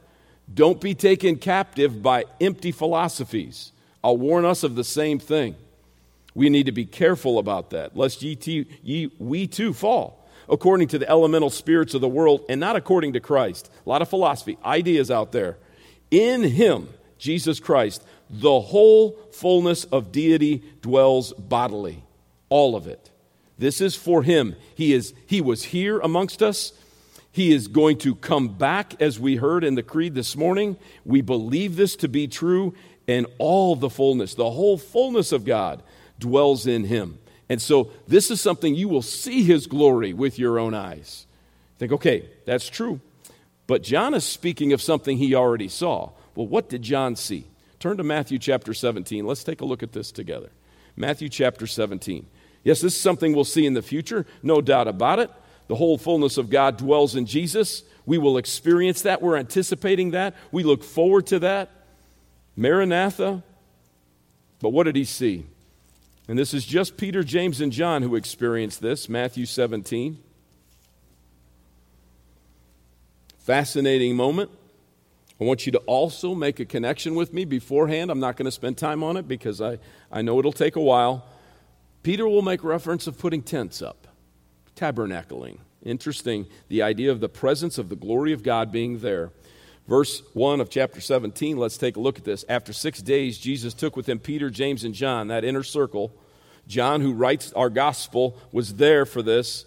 [0.53, 3.73] Don't be taken captive by empty philosophies.
[4.03, 5.57] I'll warn us of the same thing.
[6.35, 10.99] We need to be careful about that, lest ye, ye, we too fall according to
[10.99, 13.71] the elemental spirits of the world and not according to Christ.
[13.87, 15.57] A lot of philosophy, ideas out there.
[16.11, 16.89] In Him,
[17.19, 22.04] Jesus Christ, the whole fullness of deity dwells bodily
[22.55, 23.11] all of it.
[23.59, 24.55] This is for him.
[24.77, 26.73] He, is, he was here amongst us.
[27.33, 30.77] He is going to come back, as we heard in the creed this morning.
[31.05, 32.73] We believe this to be true,
[33.09, 35.83] and all the fullness, the whole fullness of God
[36.21, 37.19] dwells in him.
[37.49, 41.27] And so, this is something you will see his glory with your own eyes.
[41.79, 43.01] Think, okay, that's true.
[43.67, 46.13] But John is speaking of something he already saw.
[46.37, 47.49] Well, what did John see?
[47.81, 49.27] Turn to Matthew chapter 17.
[49.27, 50.51] Let's take a look at this together.
[50.97, 52.29] Matthew chapter 17.
[52.65, 55.31] Yes, this is something we'll see in the future, no doubt about it.
[55.69, 57.85] The whole fullness of God dwells in Jesus.
[58.07, 59.23] We will experience that.
[59.23, 60.35] We're anticipating that.
[60.51, 61.71] We look forward to that.
[62.57, 63.43] Maranatha.
[64.61, 65.47] But what did he see?
[66.27, 69.09] And this is just Peter, James, and John who experienced this.
[69.09, 70.19] Matthew 17.
[73.39, 74.51] Fascinating moment.
[75.39, 78.11] I want you to also make a connection with me beforehand.
[78.11, 79.79] I'm not going to spend time on it because I,
[80.11, 81.27] I know it'll take a while.
[82.05, 84.07] Peter will make reference of putting tents up,
[84.77, 85.57] tabernacling.
[85.83, 89.31] Interesting, the idea of the presence of the glory of God being there.
[89.89, 92.45] Verse 1 of chapter 17, let's take a look at this.
[92.47, 96.13] After six days, Jesus took with him Peter, James, and John, that inner circle.
[96.69, 99.65] John, who writes our gospel, was there for this.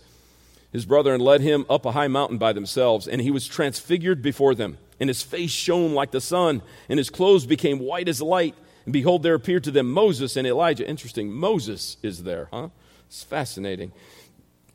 [0.71, 4.53] His brethren led him up a high mountain by themselves, and he was transfigured before
[4.53, 4.77] them.
[4.99, 8.53] And his face shone like the sun, and his clothes became white as light.
[8.87, 10.87] And behold, there appeared to them Moses and Elijah.
[10.87, 12.69] Interesting, Moses is there, huh?
[13.07, 13.91] It's fascinating.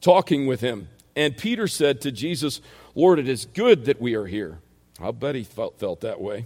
[0.02, 0.90] Talking with him.
[1.16, 2.60] And Peter said to Jesus,
[2.94, 4.58] Lord, it is good that we are here.
[5.00, 6.44] I'll bet he felt, felt that way.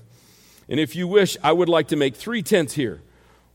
[0.68, 3.02] And if you wish, I would like to make three tents here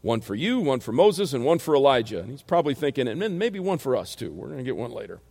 [0.01, 2.19] one for you, one for Moses, and one for Elijah.
[2.19, 4.33] And he's probably thinking, and maybe one for us too.
[4.33, 5.21] We're going to get one later.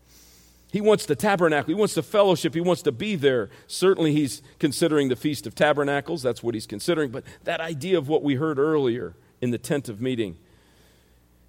[0.73, 1.75] He wants the tabernacle.
[1.75, 2.55] He wants the fellowship.
[2.55, 3.51] He wants to be there.
[3.67, 6.23] Certainly, he's considering the Feast of Tabernacles.
[6.23, 7.11] That's what he's considering.
[7.11, 10.37] But that idea of what we heard earlier in the tent of meeting.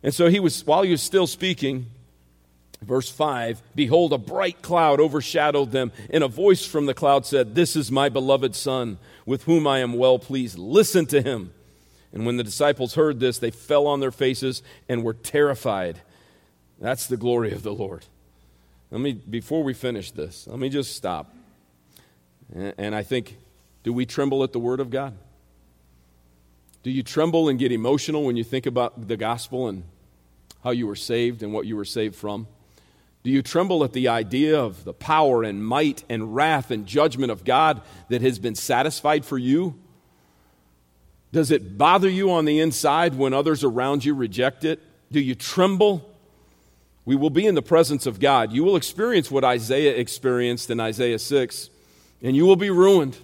[0.01, 1.87] And so he was, while he was still speaking,
[2.81, 7.53] verse 5 Behold, a bright cloud overshadowed them, and a voice from the cloud said,
[7.53, 10.57] This is my beloved Son, with whom I am well pleased.
[10.57, 11.53] Listen to him.
[12.11, 16.01] And when the disciples heard this, they fell on their faces and were terrified.
[16.79, 18.05] That's the glory of the Lord.
[18.91, 21.33] Let me, before we finish this, let me just stop.
[22.53, 23.37] And I think,
[23.83, 25.13] do we tremble at the Word of God?
[26.83, 29.85] Do you tremble and get emotional when you think about the gospel and
[30.63, 32.47] how you were saved and what you were saved from?
[33.23, 37.31] Do you tremble at the idea of the power and might and wrath and judgment
[37.31, 39.75] of God that has been satisfied for you?
[41.31, 44.81] Does it bother you on the inside when others around you reject it?
[45.11, 46.10] Do you tremble?
[47.05, 48.51] We will be in the presence of God.
[48.51, 51.69] You will experience what Isaiah experienced in Isaiah 6,
[52.21, 53.17] and you will be ruined.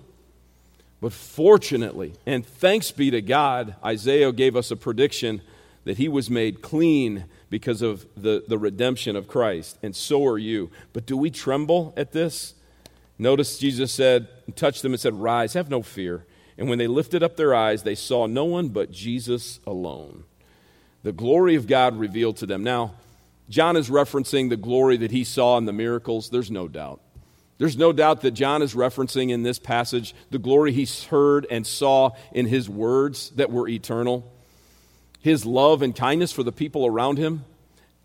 [1.00, 5.42] But fortunately, and thanks be to God, Isaiah gave us a prediction
[5.84, 10.40] that he was made clean because of the, the redemption of Christ, and so are
[10.40, 10.72] you.
[10.94, 12.56] But do we tremble at this?
[13.20, 16.26] Notice Jesus said, touched them and said, Rise, have no fear.
[16.58, 20.24] And when they lifted up their eyes, they saw no one but Jesus alone.
[21.04, 22.64] The glory of God revealed to them.
[22.64, 22.96] Now,
[23.50, 26.30] John is referencing the glory that he saw in the miracles.
[26.30, 27.02] There's no doubt.
[27.58, 31.66] There's no doubt that John is referencing in this passage the glory he heard and
[31.66, 34.32] saw in his words that were eternal.
[35.22, 37.46] His love and kindness for the people around him.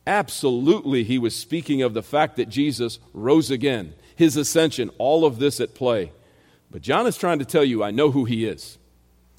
[0.06, 5.38] Absolutely, he was speaking of the fact that Jesus rose again, his ascension, all of
[5.38, 6.12] this at play.
[6.70, 8.78] But John is trying to tell you, I know who he is.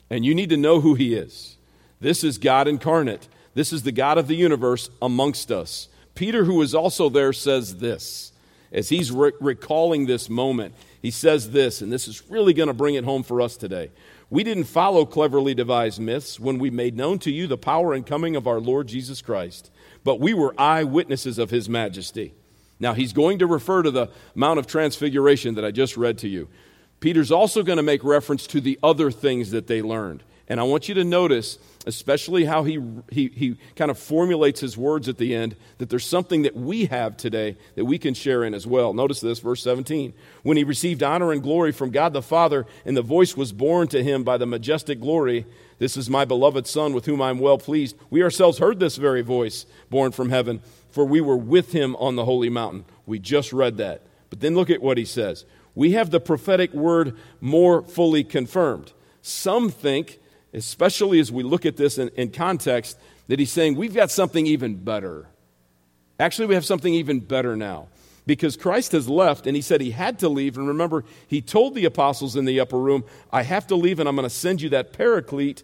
[0.10, 1.58] And you need to know who he is.
[2.00, 3.28] This is God incarnate.
[3.56, 5.88] This is the God of the universe amongst us.
[6.16, 8.34] Peter, who is also there, says this
[8.74, 10.74] as he's re- recalling this moment.
[11.02, 13.92] He says this, and this is really going to bring it home for us today.
[14.30, 18.06] We didn't follow cleverly devised myths when we made known to you the power and
[18.06, 19.70] coming of our Lord Jesus Christ,
[20.04, 22.34] but we were eyewitnesses of his majesty.
[22.80, 26.28] Now, he's going to refer to the Mount of Transfiguration that I just read to
[26.28, 26.50] you.
[27.00, 30.24] Peter's also going to make reference to the other things that they learned.
[30.50, 32.78] And I want you to notice, especially how he,
[33.10, 36.86] he, he kind of formulates his words at the end, that there's something that we
[36.86, 38.94] have today that we can share in as well.
[38.94, 40.14] Notice this, verse 17.
[40.44, 43.88] When he received honor and glory from God the Father, and the voice was borne
[43.90, 45.46] to him by the majestic glory,
[45.80, 47.96] This is my beloved Son with whom I am well pleased.
[48.10, 52.18] We ourselves heard this very voice born from heaven, for we were with him on
[52.18, 52.84] the holy mountain.
[53.06, 54.02] We just read that.
[54.30, 55.46] But then look at what he says.
[55.74, 58.92] We have the prophetic word more fully confirmed.
[59.22, 60.20] Some think
[60.54, 64.46] especially as we look at this in, in, context, that he's saying we've got something
[64.46, 65.28] even better.
[66.20, 67.88] Actually, we have something even better now
[68.26, 70.58] because Christ has left and he said he had to leave.
[70.58, 74.08] And remember, he told the apostles in the upper room, I have to leave and
[74.08, 75.64] I'm going to send you that paraclete.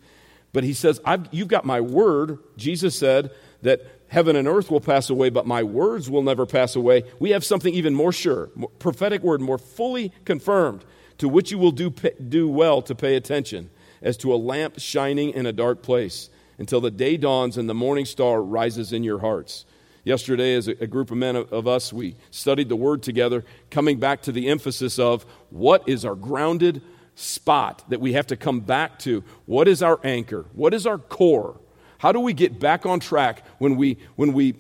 [0.52, 1.00] But he says,
[1.32, 2.40] You've got my word.
[2.58, 6.76] Jesus said that heaven and earth will pass away, but my words will never pass
[6.76, 7.04] away.
[7.20, 10.84] We have something even more sure, more, prophetic word, more fully confirmed,
[11.20, 13.70] to which you will do, do well to pay attention
[14.02, 17.74] as to a lamp shining in a dark place until the day dawns and the
[17.74, 19.66] morning star rises in your hearts.
[20.04, 24.22] Yesterday, as a group of men of us, we studied the word together, coming back
[24.24, 26.82] to the emphasis of what is our grounded
[27.16, 29.24] spot that we have to come back to?
[29.46, 30.46] What is our anchor?
[30.54, 31.60] What is our core?
[31.98, 34.56] How do we get back on track when we, when we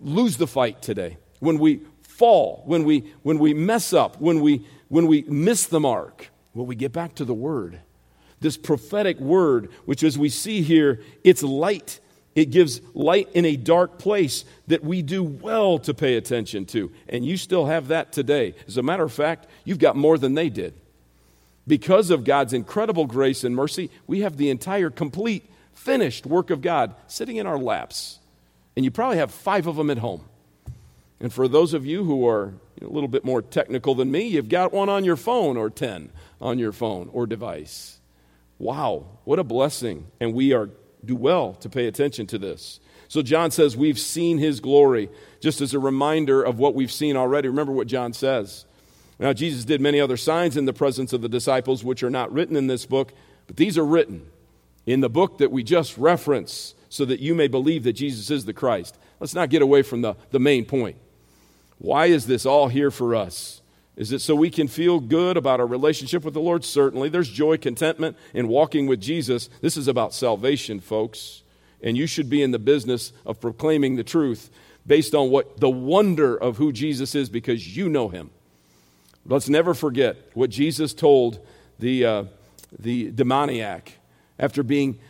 [0.00, 1.18] lose the fight today?
[1.40, 5.80] When we fall, when we, when we mess up, when we, when we miss the
[5.80, 6.30] mark?
[6.54, 7.80] Well, we get back to the Word
[8.40, 12.00] this prophetic word, which as we see here, it's light.
[12.34, 16.92] It gives light in a dark place that we do well to pay attention to.
[17.08, 18.54] And you still have that today.
[18.68, 20.74] As a matter of fact, you've got more than they did.
[21.66, 26.62] Because of God's incredible grace and mercy, we have the entire complete, finished work of
[26.62, 28.20] God sitting in our laps.
[28.76, 30.24] And you probably have five of them at home.
[31.20, 34.48] And for those of you who are a little bit more technical than me, you've
[34.48, 37.97] got one on your phone or 10 on your phone or device.
[38.58, 40.06] Wow, what a blessing.
[40.20, 40.70] And we are
[41.04, 42.80] do well to pay attention to this.
[43.08, 45.08] So John says we've seen his glory,
[45.40, 47.48] just as a reminder of what we've seen already.
[47.48, 48.66] Remember what John says.
[49.18, 52.32] Now, Jesus did many other signs in the presence of the disciples, which are not
[52.32, 53.12] written in this book,
[53.46, 54.26] but these are written
[54.86, 58.44] in the book that we just reference, so that you may believe that Jesus is
[58.44, 58.96] the Christ.
[59.20, 60.96] Let's not get away from the, the main point.
[61.78, 63.60] Why is this all here for us?
[63.98, 66.64] Is it so we can feel good about our relationship with the Lord?
[66.64, 67.08] Certainly.
[67.08, 69.50] There's joy, contentment in walking with Jesus.
[69.60, 71.42] This is about salvation, folks.
[71.82, 74.50] And you should be in the business of proclaiming the truth
[74.86, 78.30] based on what the wonder of who Jesus is because you know him.
[79.26, 81.44] Let's never forget what Jesus told
[81.80, 82.24] the, uh,
[82.78, 83.98] the demoniac
[84.38, 85.00] after being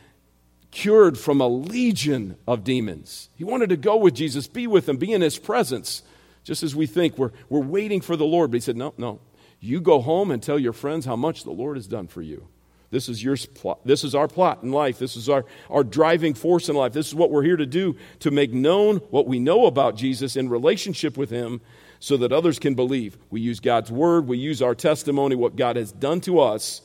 [0.70, 3.29] cured from a legion of demons.
[3.37, 6.03] He wanted to go with Jesus, be with him, be in his presence.
[6.48, 8.50] Just as we think we're, we're waiting for the Lord.
[8.50, 9.20] But he said, No, no.
[9.61, 12.48] You go home and tell your friends how much the Lord has done for you.
[12.90, 13.80] This is, your plot.
[13.84, 14.98] this is our plot in life.
[14.98, 16.94] This is our, our driving force in life.
[16.94, 20.37] This is what we're here to do to make known what we know about Jesus
[20.37, 21.61] in relationship with Him
[22.00, 23.18] so that others can believe.
[23.28, 26.80] We use God's word, we use our testimony, what God has done to us,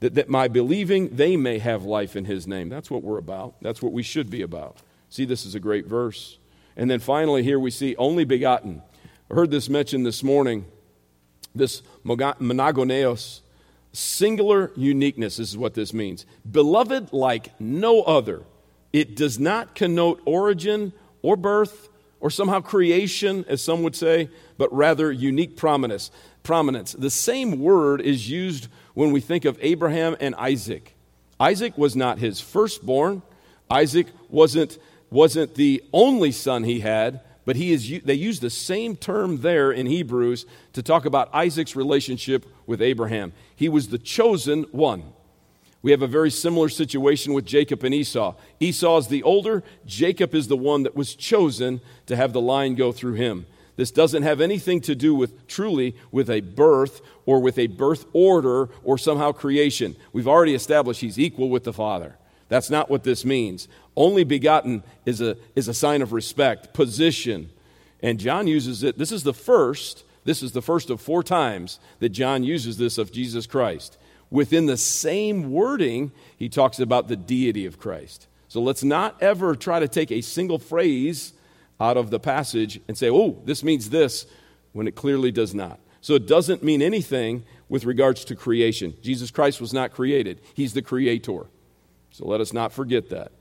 [0.00, 2.70] that, that by believing they may have life in His name.
[2.70, 3.56] That's what we're about.
[3.60, 4.78] That's what we should be about.
[5.10, 6.38] See, this is a great verse.
[6.74, 8.82] And then finally, here we see only begotten.
[9.30, 10.66] I heard this mentioned this morning.
[11.54, 13.40] This monogenes,
[13.92, 16.26] singular uniqueness, this is what this means.
[16.50, 18.42] Beloved like no other.
[18.92, 21.88] It does not connote origin or birth
[22.20, 26.10] or somehow creation, as some would say, but rather unique prominence.
[26.42, 26.92] prominence.
[26.92, 30.94] The same word is used when we think of Abraham and Isaac.
[31.38, 33.22] Isaac was not his firstborn,
[33.70, 34.78] Isaac wasn't,
[35.10, 39.70] wasn't the only son he had, but he is, they use the same term there
[39.70, 43.32] in Hebrews to talk about Isaac's relationship with Abraham.
[43.54, 45.12] He was the chosen one.
[45.82, 48.34] We have a very similar situation with Jacob and Esau.
[48.58, 52.74] Esau is the older, Jacob is the one that was chosen to have the line
[52.74, 53.44] go through him.
[53.76, 58.06] This doesn't have anything to do with truly with a birth or with a birth
[58.12, 59.96] order or somehow creation.
[60.12, 62.16] We've already established he's equal with the Father.
[62.48, 63.68] That's not what this means.
[63.96, 67.50] Only begotten is a, is a sign of respect, position.
[68.02, 68.98] And John uses it.
[68.98, 72.98] This is the first, this is the first of four times that John uses this
[72.98, 73.98] of Jesus Christ
[74.34, 78.26] within the same wording, he talks about the deity of Christ.
[78.48, 81.32] So let's not ever try to take a single phrase
[81.80, 84.26] out of the passage and say, oh, this means this,
[84.72, 85.78] when it clearly does not.
[86.00, 88.94] So it doesn't mean anything with regards to creation.
[89.02, 91.46] Jesus Christ was not created, He's the creator.
[92.14, 93.32] So let us not forget that.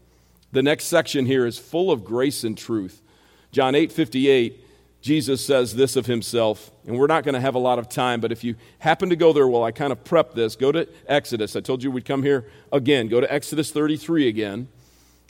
[0.51, 3.03] The next section here is full of grace and truth.
[3.51, 4.65] John 8 58
[4.99, 8.19] Jesus says this of himself, and we're not going to have a lot of time,
[8.19, 10.88] but if you happen to go there while I kind of prep this, go to
[11.07, 11.55] Exodus.
[11.55, 13.09] I told you we'd come here again.
[13.09, 14.69] Go to Exodus 33 again.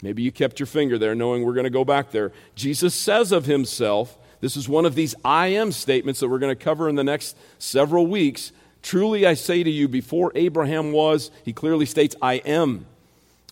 [0.00, 2.32] Maybe you kept your finger there knowing we're going to go back there.
[2.54, 6.56] Jesus says of himself, this is one of these I am statements that we're going
[6.56, 8.52] to cover in the next several weeks.
[8.80, 12.86] Truly I say to you, before Abraham was, he clearly states, I am.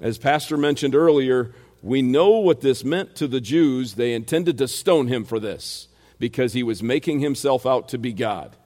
[0.03, 3.95] As Pastor mentioned earlier, we know what this meant to the Jews.
[3.95, 5.87] They intended to stone him for this
[6.19, 8.57] because he was making himself out to be God.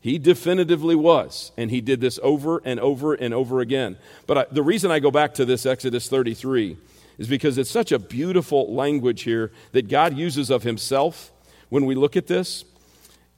[0.00, 3.98] He definitively was, and he did this over and over and over again.
[4.26, 6.78] But I, the reason I go back to this Exodus 33
[7.18, 11.30] is because it's such a beautiful language here that God uses of himself
[11.68, 12.64] when we look at this.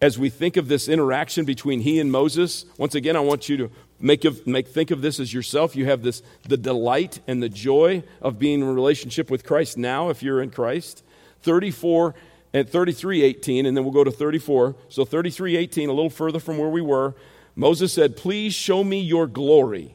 [0.01, 3.57] As we think of this interaction between he and Moses, once again, I want you
[3.57, 3.71] to
[4.01, 5.77] make, of, make think of this as yourself.
[5.77, 10.09] You have this the delight and the joy of being in relationship with Christ now,
[10.11, 11.03] if you're in Christ.
[11.43, 12.15] 34
[12.55, 14.75] at 33:18 and then we'll go to 34.
[14.89, 17.15] So 33:18 a little further from where we were.
[17.55, 19.95] Moses said, "Please show me your glory."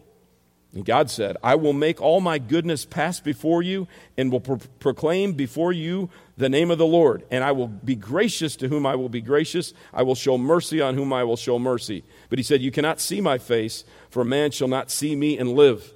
[0.73, 3.87] And God said, "I will make all my goodness pass before you
[4.17, 7.95] and will pro- proclaim before you the name of the Lord, and I will be
[7.95, 9.73] gracious to whom I will be gracious.
[9.93, 12.99] I will show mercy on whom I will show mercy." But he said, "You cannot
[12.99, 15.93] see my face, for man shall not see me and live."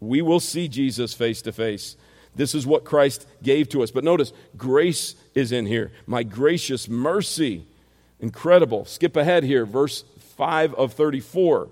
[0.00, 1.96] We will see Jesus face to face.
[2.34, 3.90] This is what Christ gave to us.
[3.90, 5.92] But notice, grace is in here.
[6.06, 7.64] My gracious mercy.
[8.20, 8.84] Incredible.
[8.84, 10.04] Skip ahead here, verse
[10.36, 11.68] 5 of 34.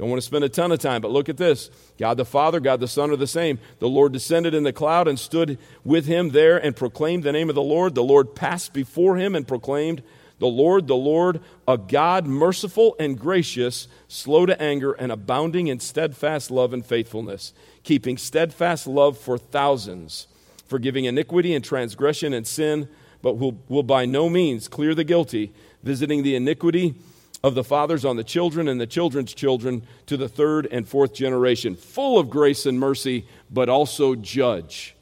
[0.00, 1.70] Don't want to spend a ton of time, but look at this.
[1.98, 3.58] God the Father, God the Son are the same.
[3.80, 7.50] The Lord descended in the cloud and stood with him there and proclaimed the name
[7.50, 7.94] of the Lord.
[7.94, 10.02] The Lord passed before him and proclaimed,
[10.38, 15.80] The Lord, the Lord, a God merciful and gracious, slow to anger, and abounding in
[15.80, 20.28] steadfast love and faithfulness keeping steadfast love for thousands,
[20.66, 22.88] forgiving iniquity and transgression and sin,
[23.20, 26.94] but will, will by no means clear the guilty, visiting the iniquity
[27.42, 31.14] of the fathers on the children and the children's children to the third and fourth
[31.14, 34.94] generation, full of grace and mercy, but also judge.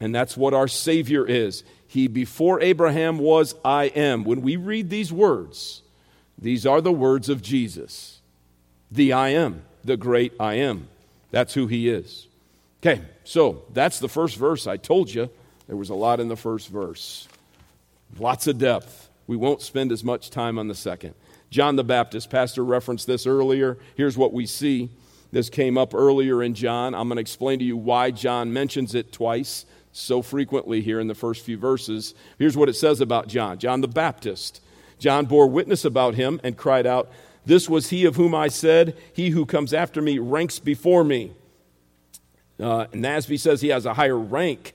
[0.00, 1.62] And that's what our Savior is.
[1.86, 4.24] He, before Abraham was, I am.
[4.24, 5.82] When we read these words,
[6.38, 8.20] these are the words of Jesus
[8.90, 10.88] the I am, the great I am.
[11.32, 12.28] That's who he is.
[12.80, 14.66] Okay, so that's the first verse.
[14.66, 15.30] I told you
[15.66, 17.26] there was a lot in the first verse,
[18.18, 19.08] lots of depth.
[19.26, 21.14] We won't spend as much time on the second.
[21.50, 23.78] John the Baptist, Pastor referenced this earlier.
[23.96, 24.90] Here's what we see.
[25.30, 26.94] This came up earlier in John.
[26.94, 31.06] I'm going to explain to you why John mentions it twice so frequently here in
[31.06, 32.14] the first few verses.
[32.38, 34.60] Here's what it says about John John the Baptist.
[34.98, 37.10] John bore witness about him and cried out,
[37.46, 41.32] this was he of whom I said, He who comes after me ranks before me.
[42.58, 44.74] Uh, NASB says he has a higher rank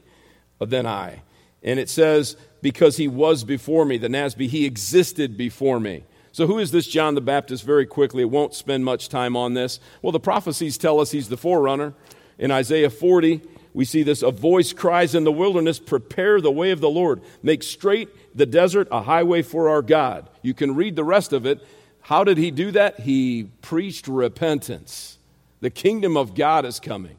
[0.59, 1.21] than I.
[1.63, 6.03] And it says, Because he was before me, the NASB, he existed before me.
[6.31, 7.63] So, who is this John the Baptist?
[7.63, 9.79] Very quickly, it won't spend much time on this.
[10.01, 11.93] Well, the prophecies tell us he's the forerunner.
[12.37, 13.41] In Isaiah 40,
[13.73, 17.21] we see this a voice cries in the wilderness, Prepare the way of the Lord,
[17.43, 20.29] make straight the desert a highway for our God.
[20.41, 21.65] You can read the rest of it.
[22.01, 23.01] How did he do that?
[23.01, 25.17] He preached repentance.
[25.61, 27.17] The kingdom of God is coming.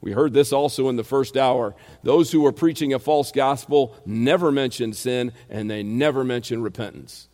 [0.00, 1.76] We heard this also in the first hour.
[2.02, 7.28] Those who were preaching a false gospel never mentioned sin and they never mentioned repentance.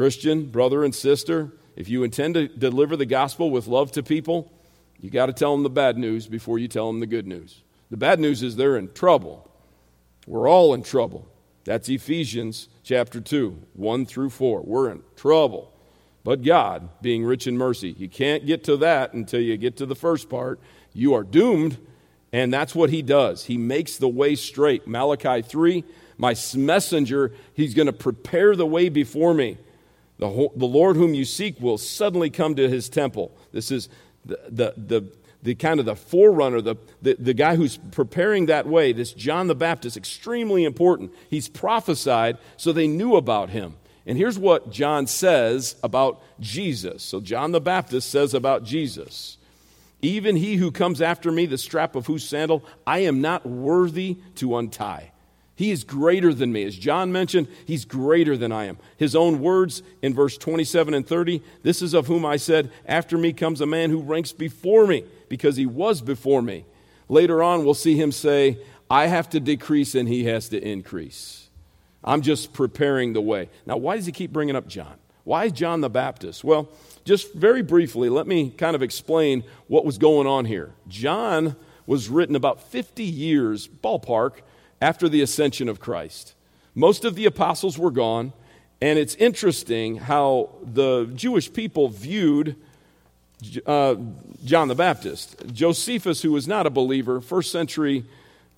[0.00, 4.50] Christian, brother, and sister, if you intend to deliver the gospel with love to people,
[4.98, 7.62] you got to tell them the bad news before you tell them the good news.
[7.90, 9.46] The bad news is they're in trouble.
[10.26, 11.28] We're all in trouble.
[11.64, 14.62] That's Ephesians chapter 2, 1 through 4.
[14.62, 15.70] We're in trouble
[16.24, 17.94] but God, being rich in mercy.
[17.98, 20.60] You can't get to that until you get to the first part.
[20.94, 21.76] You are doomed,
[22.32, 23.44] and that's what He does.
[23.44, 24.86] He makes the way straight.
[24.86, 25.84] Malachi 3
[26.16, 29.58] My messenger, He's going to prepare the way before me.
[30.20, 33.34] The, the Lord whom you seek will suddenly come to His temple.
[33.52, 33.88] This is
[34.26, 35.12] the, the, the,
[35.42, 39.46] the kind of the forerunner, the, the, the guy who's preparing that way, this John
[39.46, 41.14] the Baptist, extremely important.
[41.30, 43.76] He's prophesied, so they knew about him.
[44.04, 47.02] And here's what John says about Jesus.
[47.02, 49.38] So, John the Baptist says about Jesus
[50.02, 54.18] Even he who comes after me, the strap of whose sandal I am not worthy
[54.36, 55.12] to untie.
[55.60, 56.64] He is greater than me.
[56.64, 58.78] As John mentioned, he's greater than I am.
[58.96, 63.18] His own words in verse 27 and 30 This is of whom I said, After
[63.18, 66.64] me comes a man who ranks before me, because he was before me.
[67.10, 68.56] Later on, we'll see him say,
[68.88, 71.50] I have to decrease and he has to increase.
[72.02, 73.50] I'm just preparing the way.
[73.66, 74.94] Now, why does he keep bringing up John?
[75.24, 76.42] Why is John the Baptist?
[76.42, 76.70] Well,
[77.04, 80.72] just very briefly, let me kind of explain what was going on here.
[80.88, 81.54] John
[81.84, 84.40] was written about 50 years, ballpark,
[84.80, 86.34] after the ascension of Christ.
[86.74, 88.32] Most of the apostles were gone,
[88.80, 92.56] and it's interesting how the Jewish people viewed
[93.66, 93.96] uh,
[94.44, 95.36] John the Baptist.
[95.52, 98.04] Josephus, who was not a believer, first century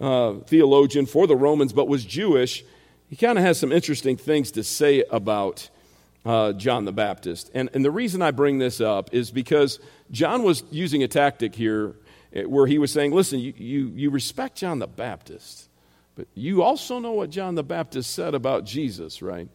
[0.01, 2.65] uh, theologian for the Romans, but was Jewish,
[3.09, 5.69] he kind of has some interesting things to say about
[6.25, 7.51] uh, John the Baptist.
[7.55, 9.79] And, and the reason I bring this up is because
[10.11, 11.95] John was using a tactic here
[12.33, 15.69] eh, where he was saying, listen, you, you, you respect John the Baptist.
[16.15, 19.49] But you also know what John the Baptist said about Jesus, right?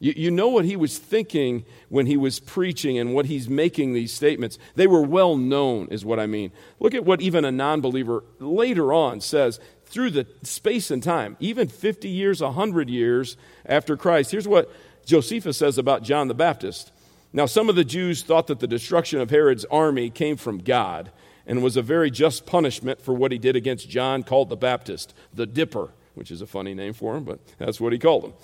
[0.00, 3.92] You, you know what he was thinking when he was preaching and what he's making
[3.92, 4.58] these statements.
[4.74, 6.50] They were well known, is what I mean.
[6.80, 11.36] Look at what even a non believer later on says through the space and time,
[11.38, 13.36] even 50 years, 100 years
[13.66, 14.30] after Christ.
[14.30, 14.72] Here's what
[15.04, 16.92] Josephus says about John the Baptist.
[17.32, 21.12] Now, some of the Jews thought that the destruction of Herod's army came from God
[21.46, 25.14] and was a very just punishment for what he did against John, called the Baptist,
[25.32, 25.90] the Dipper
[26.20, 28.34] which is a funny name for him, but that's what he called him.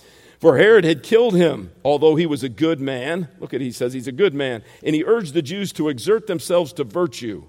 [0.41, 3.29] For Herod had killed him, although he was a good man.
[3.39, 4.65] Look at he says he's a good man.
[4.83, 7.45] And he urged the Jews to exert themselves to virtue,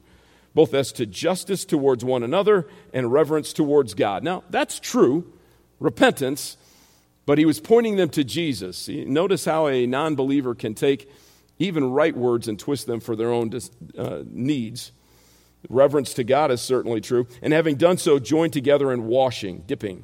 [0.53, 4.21] both as to justice towards one another and reverence towards God.
[4.21, 5.31] Now, that's true,
[5.79, 6.57] repentance,
[7.25, 8.89] but he was pointing them to Jesus.
[8.89, 11.09] Notice how a non believer can take
[11.57, 13.49] even right words and twist them for their own
[13.97, 14.91] uh, needs.
[15.69, 17.27] Reverence to God is certainly true.
[17.41, 20.03] And having done so, joined together in washing, dipping,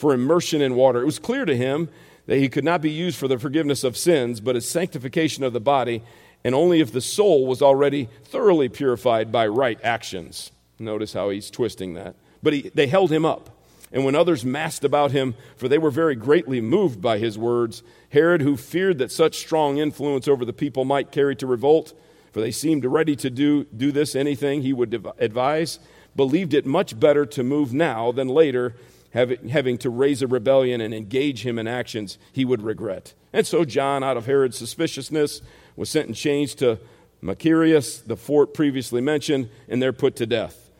[0.00, 1.02] for immersion in water.
[1.02, 1.90] It was clear to him
[2.24, 5.52] that he could not be used for the forgiveness of sins, but as sanctification of
[5.52, 6.02] the body,
[6.42, 10.52] and only if the soul was already thoroughly purified by right actions.
[10.78, 12.14] Notice how he's twisting that.
[12.42, 13.50] But he, they held him up.
[13.92, 17.82] And when others massed about him, for they were very greatly moved by his words,
[18.08, 21.92] Herod, who feared that such strong influence over the people might carry to revolt,
[22.32, 25.78] for they seemed ready to do, do this anything he would advise,
[26.16, 28.74] believed it much better to move now than later,
[29.12, 33.14] having to raise a rebellion and engage him in actions he would regret.
[33.32, 35.42] And so John, out of Herod's suspiciousness,
[35.76, 36.78] was sent in chains to
[37.22, 40.70] Machaerus, the fort previously mentioned, and there put to death.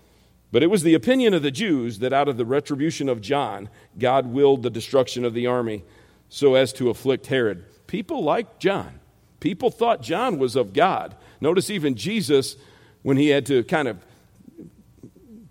[0.52, 3.68] But it was the opinion of the Jews that out of the retribution of John,
[3.98, 5.84] God willed the destruction of the army
[6.28, 7.64] so as to afflict Herod.
[7.86, 9.00] People like John.
[9.38, 11.14] People thought John was of God.
[11.40, 12.56] Notice even Jesus,
[13.02, 14.04] when he had to kind of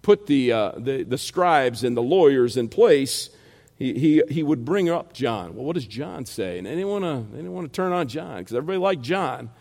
[0.10, 3.30] put the, uh, the, the, scribes and the lawyers in place,
[3.78, 5.54] he, he, he would bring up John.
[5.54, 6.58] Well, what does John say?
[6.58, 9.04] And they didn't want to, they didn't want to turn on John because everybody liked
[9.04, 9.52] John.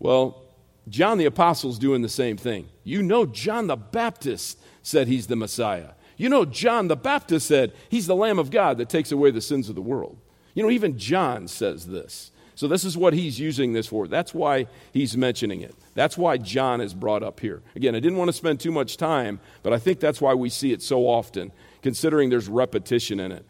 [0.00, 0.42] Well,
[0.88, 2.68] John the Apostle's doing the same thing.
[2.82, 5.90] You know, John the Baptist said he's the Messiah.
[6.16, 9.40] You know, John the Baptist said he's the Lamb of God that takes away the
[9.40, 10.18] sins of the world.
[10.54, 12.32] You know, even John says this.
[12.56, 14.08] So, this is what he's using this for.
[14.08, 15.76] That's why he's mentioning it.
[15.94, 17.62] That's why John is brought up here.
[17.76, 20.48] Again, I didn't want to spend too much time, but I think that's why we
[20.48, 23.44] see it so often, considering there's repetition in it.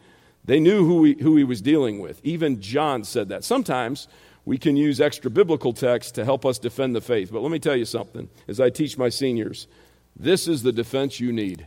[0.45, 2.19] They knew who he, who he was dealing with.
[2.23, 3.45] Even John said that.
[3.45, 4.09] Sometimes
[4.43, 7.31] we can use extra biblical text to help us defend the faith.
[7.31, 9.67] But let me tell you something as I teach my seniors
[10.15, 11.65] this is the defense you need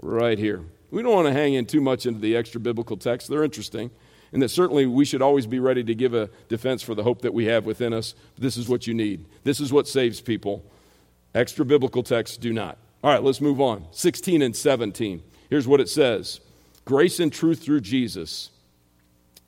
[0.00, 0.64] right here.
[0.90, 3.90] We don't want to hang in too much into the extra biblical text, they're interesting
[4.34, 7.22] and that certainly we should always be ready to give a defense for the hope
[7.22, 8.16] that we have within us.
[8.36, 9.24] This is what you need.
[9.44, 10.64] This is what saves people.
[11.36, 12.76] Extra biblical texts do not.
[13.04, 13.86] All right, let's move on.
[13.92, 15.22] 16 and 17.
[15.48, 16.40] Here's what it says
[16.84, 18.50] Grace and truth through Jesus.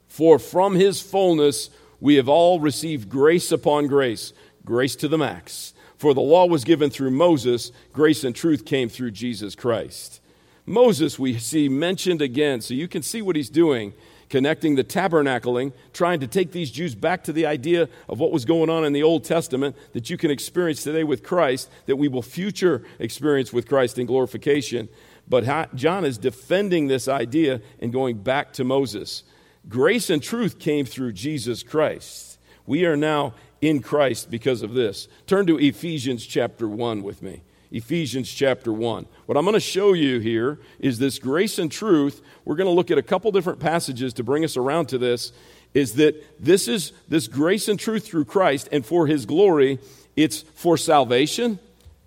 [0.07, 1.69] For from his fullness
[2.01, 4.33] we have all received grace upon grace,
[4.65, 5.75] grace to the max.
[5.99, 10.21] For the law was given through Moses, grace and truth came through Jesus Christ.
[10.65, 13.93] Moses, we see mentioned again, so you can see what he's doing
[14.29, 18.45] connecting the tabernacling, trying to take these Jews back to the idea of what was
[18.45, 22.09] going on in the Old Testament that you can experience today with Christ, that we
[22.09, 24.89] will future experience with Christ in glorification.
[25.29, 29.23] But John is defending this idea and going back to Moses.
[29.69, 32.39] Grace and truth came through Jesus Christ.
[32.67, 35.09] We are now in Christ because of this.
[35.27, 37.43] Turn to Ephesians chapter 1 with me.
[37.77, 39.07] Ephesians chapter 1.
[39.27, 42.23] What I'm going to show you here is this grace and truth.
[42.47, 45.31] We're going to look at a couple different passages to bring us around to this.
[45.75, 49.79] Is that this is this grace and truth through Christ and for his glory,
[50.17, 51.59] it's for salvation.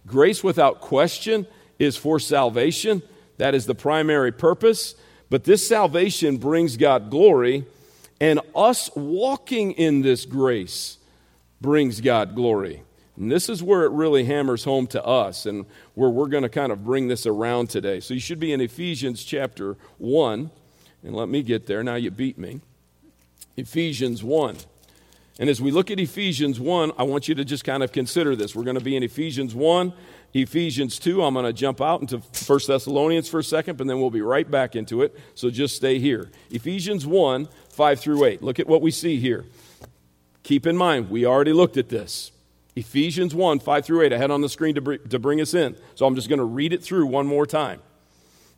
[0.07, 1.45] Grace without question
[1.77, 3.03] is for salvation.
[3.37, 4.95] That is the primary purpose.
[5.29, 7.65] But this salvation brings God glory,
[8.19, 10.97] and us walking in this grace
[11.61, 12.81] brings God glory.
[13.19, 16.49] And this is where it really hammers home to us and where we're going to
[16.49, 17.99] kind of bring this around today.
[17.99, 20.49] So you should be in Ephesians chapter 1.
[21.03, 21.83] And let me get there.
[21.83, 22.61] Now you beat me.
[23.57, 24.57] Ephesians 1.
[25.37, 28.35] And as we look at Ephesians 1, I want you to just kind of consider
[28.35, 28.55] this.
[28.55, 29.93] We're going to be in Ephesians 1,
[30.33, 31.23] Ephesians 2.
[31.23, 34.21] I'm going to jump out into 1 Thessalonians for a second, but then we'll be
[34.21, 35.17] right back into it.
[35.35, 36.29] So just stay here.
[36.51, 38.43] Ephesians 1, 5 through 8.
[38.43, 39.45] Look at what we see here.
[40.43, 42.31] Keep in mind, we already looked at this.
[42.75, 44.13] Ephesians 1, 5 through 8.
[44.13, 45.75] I had on the screen to, br- to bring us in.
[45.95, 47.81] So I'm just going to read it through one more time.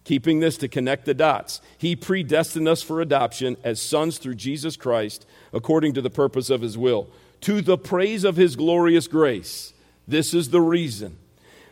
[0.04, 1.62] Keeping this to connect the dots.
[1.78, 6.62] He predestined us for adoption as sons through Jesus Christ, according to the purpose of
[6.62, 7.10] his will,
[7.42, 9.74] to the praise of his glorious grace.
[10.08, 11.18] This is the reason.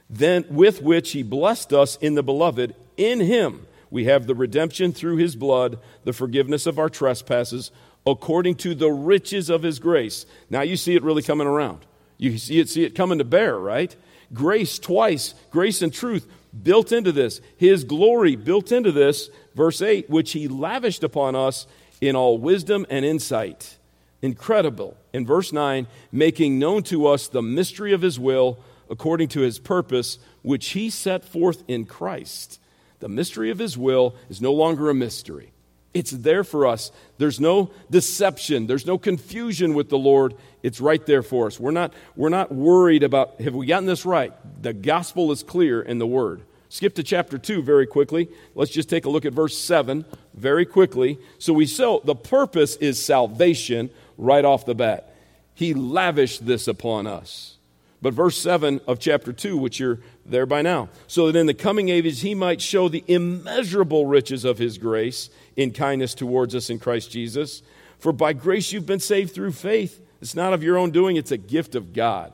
[0.10, 4.92] Then, with which he blessed us in the beloved, in him we have the redemption
[4.92, 7.72] through his blood, the forgiveness of our trespasses,
[8.06, 10.26] according to the riches of his grace.
[10.50, 11.86] Now you see it really coming around.
[12.20, 13.96] You see it, see it coming to bear, right?
[14.32, 16.28] Grace twice, grace and truth
[16.64, 17.42] built into this.
[17.58, 21.66] His glory built into this, verse 8, which he lavished upon us
[22.02, 23.78] in all wisdom and insight.
[24.22, 24.98] Incredible.
[25.14, 28.60] In verse 9, making known to us the mystery of his will
[28.90, 32.60] according to his purpose, which he set forth in Christ.
[33.00, 35.52] The mystery of his will is no longer a mystery.
[35.94, 36.92] It's there for us.
[37.18, 40.36] There's no deception, there's no confusion with the Lord.
[40.62, 41.60] It's right there for us.
[41.60, 44.34] We're not, we're not worried about have we gotten this right?
[44.62, 46.42] The gospel is clear in the word.
[46.68, 48.30] Skip to chapter 2 very quickly.
[48.54, 51.18] Let's just take a look at verse 7 very quickly.
[51.40, 55.16] So we so the purpose is salvation right off the bat.
[55.56, 57.56] He lavished this upon us.
[58.02, 61.54] But verse 7 of chapter 2, which you're there by now, so that in the
[61.54, 66.70] coming ages he might show the immeasurable riches of his grace in kindness towards us
[66.70, 67.62] in Christ Jesus.
[68.00, 70.02] For by grace you've been saved through faith.
[70.22, 72.34] It's not of your own doing, it's a gift of God.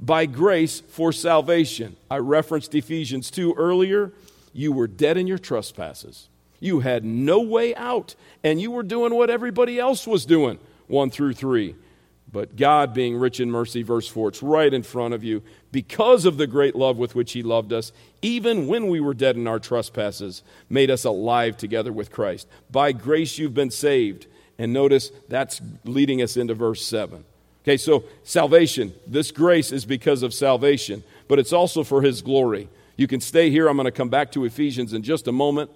[0.00, 1.96] By grace for salvation.
[2.10, 4.12] I referenced Ephesians 2 earlier.
[4.52, 6.28] You were dead in your trespasses.
[6.60, 10.58] You had no way out, and you were doing what everybody else was doing.
[10.86, 11.74] 1 through 3.
[12.34, 15.40] But God, being rich in mercy, verse 4, it's right in front of you.
[15.70, 19.36] Because of the great love with which He loved us, even when we were dead
[19.36, 22.48] in our trespasses, made us alive together with Christ.
[22.72, 24.26] By grace you've been saved.
[24.58, 27.24] And notice that's leading us into verse 7.
[27.62, 32.68] Okay, so salvation, this grace is because of salvation, but it's also for His glory.
[32.96, 33.68] You can stay here.
[33.68, 35.70] I'm going to come back to Ephesians in just a moment.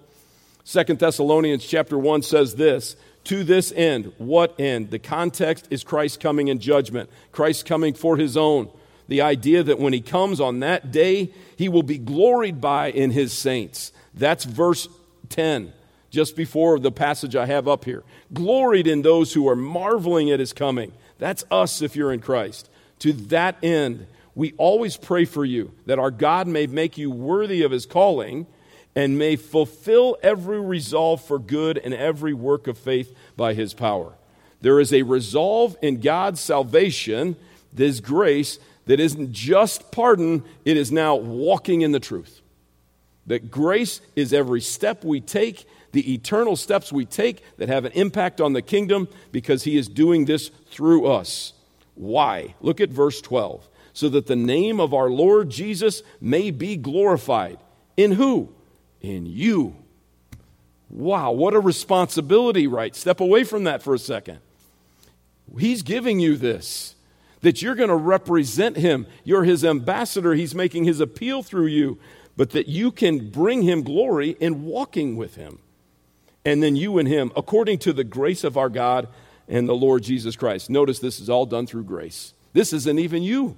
[0.65, 2.97] Second Thessalonians chapter 1 says this
[3.29, 4.11] to this end.
[4.17, 4.89] What end?
[4.89, 8.71] The context is Christ coming in judgment, Christ coming for his own.
[9.07, 13.11] The idea that when he comes on that day, he will be gloried by in
[13.11, 13.93] his saints.
[14.15, 14.87] That's verse
[15.29, 15.71] 10,
[16.09, 18.03] just before the passage I have up here.
[18.33, 20.91] Gloried in those who are marveling at his coming.
[21.19, 22.67] That's us if you're in Christ.
[22.99, 27.61] To that end, we always pray for you that our God may make you worthy
[27.61, 28.47] of his calling
[28.95, 34.13] and may fulfill every resolve for good and every work of faith by his power.
[34.61, 37.35] There is a resolve in God's salvation,
[37.71, 42.41] this grace, that isn't just pardon, it is now walking in the truth.
[43.27, 47.91] That grace is every step we take, the eternal steps we take that have an
[47.93, 51.53] impact on the kingdom because he is doing this through us.
[51.93, 52.55] Why?
[52.61, 53.67] Look at verse 12.
[53.93, 57.59] So that the name of our Lord Jesus may be glorified.
[57.97, 58.53] In who?
[59.01, 59.75] In you.
[60.89, 62.95] Wow, what a responsibility, right?
[62.95, 64.39] Step away from that for a second.
[65.57, 66.95] He's giving you this
[67.41, 69.07] that you're going to represent him.
[69.23, 70.33] You're his ambassador.
[70.33, 71.97] He's making his appeal through you,
[72.35, 75.59] but that you can bring him glory in walking with him.
[76.43, 79.07] And then you and him, according to the grace of our God
[79.47, 80.69] and the Lord Jesus Christ.
[80.69, 82.33] Notice this is all done through grace.
[82.53, 83.57] This isn't even you.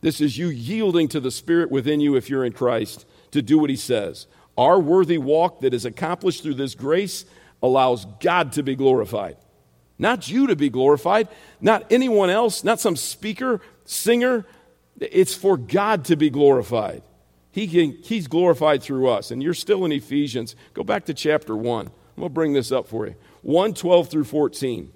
[0.00, 3.58] This is you yielding to the Spirit within you if you're in Christ to do
[3.58, 4.26] what he says.
[4.56, 7.24] Our worthy walk that is accomplished through this grace
[7.62, 9.36] allows God to be glorified.
[9.98, 11.28] Not you to be glorified,
[11.60, 14.44] not anyone else, not some speaker, singer.
[15.00, 17.02] It's for God to be glorified.
[17.52, 19.30] He can, he's glorified through us.
[19.30, 20.56] And you're still in Ephesians.
[20.72, 21.86] Go back to chapter 1.
[21.86, 24.92] I'm going to bring this up for you 1 12 through 14.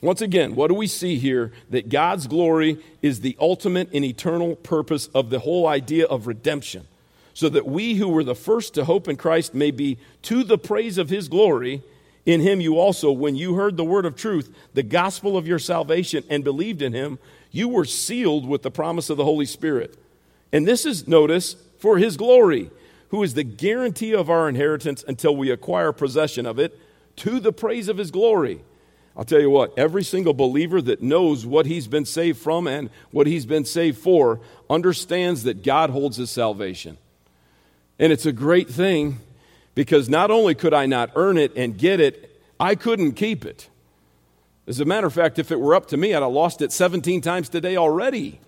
[0.00, 1.52] Once again, what do we see here?
[1.70, 6.86] That God's glory is the ultimate and eternal purpose of the whole idea of redemption.
[7.38, 10.58] So that we who were the first to hope in Christ may be to the
[10.58, 11.84] praise of his glory.
[12.26, 15.60] In him you also, when you heard the word of truth, the gospel of your
[15.60, 17.20] salvation, and believed in him,
[17.52, 19.96] you were sealed with the promise of the Holy Spirit.
[20.52, 22.72] And this is, notice, for his glory,
[23.10, 26.76] who is the guarantee of our inheritance until we acquire possession of it,
[27.18, 28.62] to the praise of his glory.
[29.16, 32.90] I'll tell you what, every single believer that knows what he's been saved from and
[33.12, 36.98] what he's been saved for understands that God holds his salvation.
[37.98, 39.18] And it's a great thing
[39.74, 43.68] because not only could I not earn it and get it, I couldn't keep it.
[44.66, 46.72] As a matter of fact, if it were up to me, I'd have lost it
[46.72, 48.40] 17 times today already.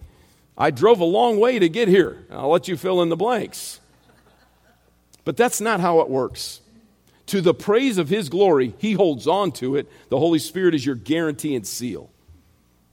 [0.57, 2.25] I drove a long way to get here.
[2.31, 3.81] I'll let you fill in the blanks.
[5.25, 6.61] But that's not how it works
[7.31, 9.89] to the praise of his glory, he holds on to it.
[10.09, 12.11] The Holy Spirit is your guarantee and seal.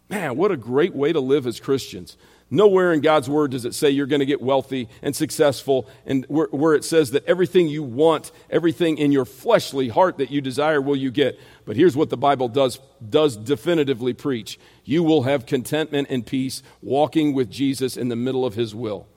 [0.10, 2.18] Man, what a great way to live as Christians.
[2.50, 6.26] Nowhere in God's word does it say you're going to get wealthy and successful, and
[6.30, 10.40] where, where, it says that everything you want, everything in your fleshly heart that you
[10.40, 11.38] desire, will you get.
[11.66, 12.80] But here's what the Bible does,
[13.10, 18.46] does definitively preach you will have contentment and peace walking with Jesus in the middle
[18.46, 19.08] of his will.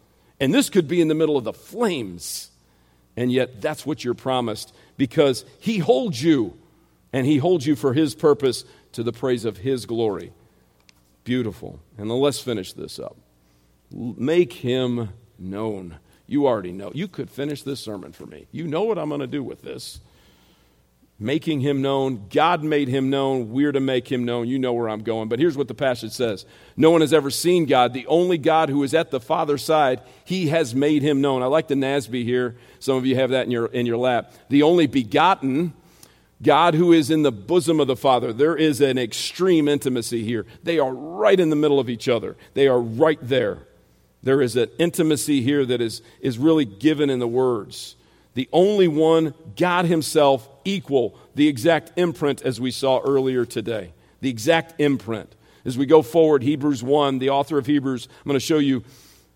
[0.41, 2.51] And this could be in the middle of the flames,
[3.16, 6.59] and yet that's what you're promised because he holds you,
[7.12, 10.33] and he holds you for his purpose to the praise of his glory.
[11.22, 11.78] Beautiful.
[11.97, 13.16] And let's finish this up.
[13.91, 15.97] Make him known.
[16.26, 16.93] You already know.
[16.95, 18.47] You could finish this sermon for me.
[18.53, 20.01] You know what I'm going to do with this
[21.20, 22.26] making him known.
[22.30, 23.51] God made him known.
[23.51, 24.49] We're to make him known.
[24.49, 25.28] You know where I'm going.
[25.28, 27.93] But here's what the passage says No one has ever seen God.
[27.93, 31.43] The only God who is at the Father's side, he has made him known.
[31.43, 32.57] I like the NASB here.
[32.80, 34.32] Some of you have that in your, in your lap.
[34.49, 35.74] The only begotten.
[36.43, 38.32] God who is in the bosom of the Father.
[38.32, 40.47] There is an extreme intimacy here.
[40.62, 42.34] They are right in the middle of each other.
[42.55, 43.66] They are right there.
[44.23, 47.97] There is an intimacy here that is, is really given in the words
[48.35, 53.93] the only one, God Himself, equal, the exact imprint as we saw earlier today.
[54.21, 55.35] The exact imprint.
[55.64, 58.85] As we go forward, Hebrews 1, the author of Hebrews, I'm going to show you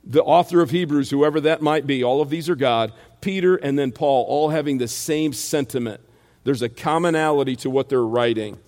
[0.05, 3.79] the author of Hebrews, whoever that might be, all of these are God, Peter and
[3.79, 6.01] then Paul, all having the same sentiment.
[6.45, 8.59] There's a commonality to what they're writing.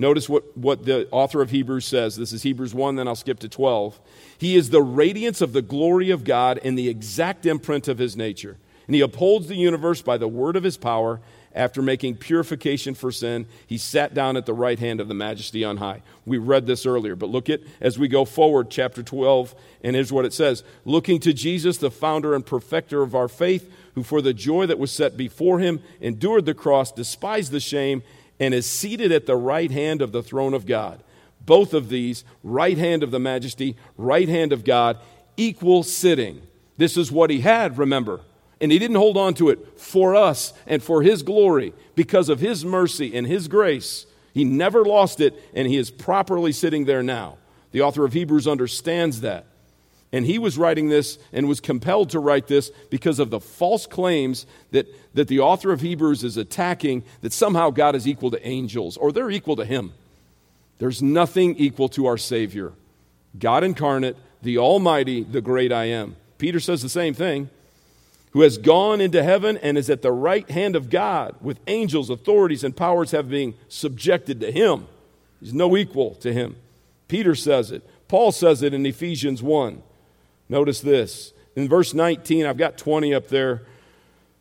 [0.00, 2.16] Notice what, what the author of Hebrews says.
[2.16, 4.00] This is Hebrews 1, then I'll skip to 12.
[4.38, 8.16] He is the radiance of the glory of God and the exact imprint of his
[8.16, 8.56] nature
[8.90, 11.20] and he upholds the universe by the word of his power.
[11.54, 15.64] After making purification for sin, he sat down at the right hand of the majesty
[15.64, 16.02] on high.
[16.26, 20.12] We read this earlier, but look at as we go forward, chapter 12, and here's
[20.12, 24.20] what it says Looking to Jesus, the founder and perfecter of our faith, who for
[24.20, 28.02] the joy that was set before him endured the cross, despised the shame,
[28.40, 31.02] and is seated at the right hand of the throne of God.
[31.44, 34.98] Both of these, right hand of the majesty, right hand of God,
[35.36, 36.42] equal sitting.
[36.76, 38.22] This is what he had, remember.
[38.60, 42.40] And he didn't hold on to it for us and for his glory because of
[42.40, 44.06] his mercy and his grace.
[44.32, 47.38] He never lost it, and he is properly sitting there now.
[47.72, 49.46] The author of Hebrews understands that.
[50.12, 53.86] And he was writing this and was compelled to write this because of the false
[53.86, 58.46] claims that, that the author of Hebrews is attacking that somehow God is equal to
[58.46, 59.92] angels or they're equal to him.
[60.78, 62.72] There's nothing equal to our Savior,
[63.38, 66.16] God incarnate, the Almighty, the great I am.
[66.38, 67.50] Peter says the same thing
[68.30, 72.10] who has gone into heaven and is at the right hand of God, with angels,
[72.10, 74.86] authorities, and powers have been subjected to him.
[75.40, 76.56] He's no equal to him.
[77.08, 77.82] Peter says it.
[78.08, 79.82] Paul says it in Ephesians 1.
[80.50, 81.32] Notice this.
[81.54, 83.62] In verse 19, I've got 20 up there.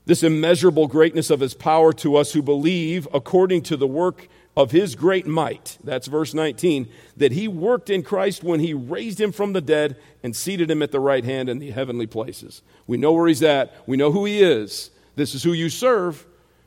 [0.05, 4.71] This immeasurable greatness of his power to us who believe according to the work of
[4.71, 9.31] his great might, that's verse 19, that he worked in Christ when he raised him
[9.31, 12.63] from the dead and seated him at the right hand in the heavenly places.
[12.87, 14.89] We know where he's at, we know who he is.
[15.15, 16.25] This is who you serve.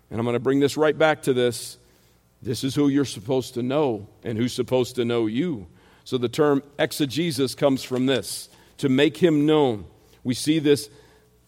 [0.09, 1.79] And I'm going to bring this right back to this.
[2.43, 5.67] This is who you're supposed to know and who's supposed to know you.
[6.05, 8.49] So the term exegesis comes from this
[8.83, 9.87] to make him known.
[10.23, 10.91] We see this.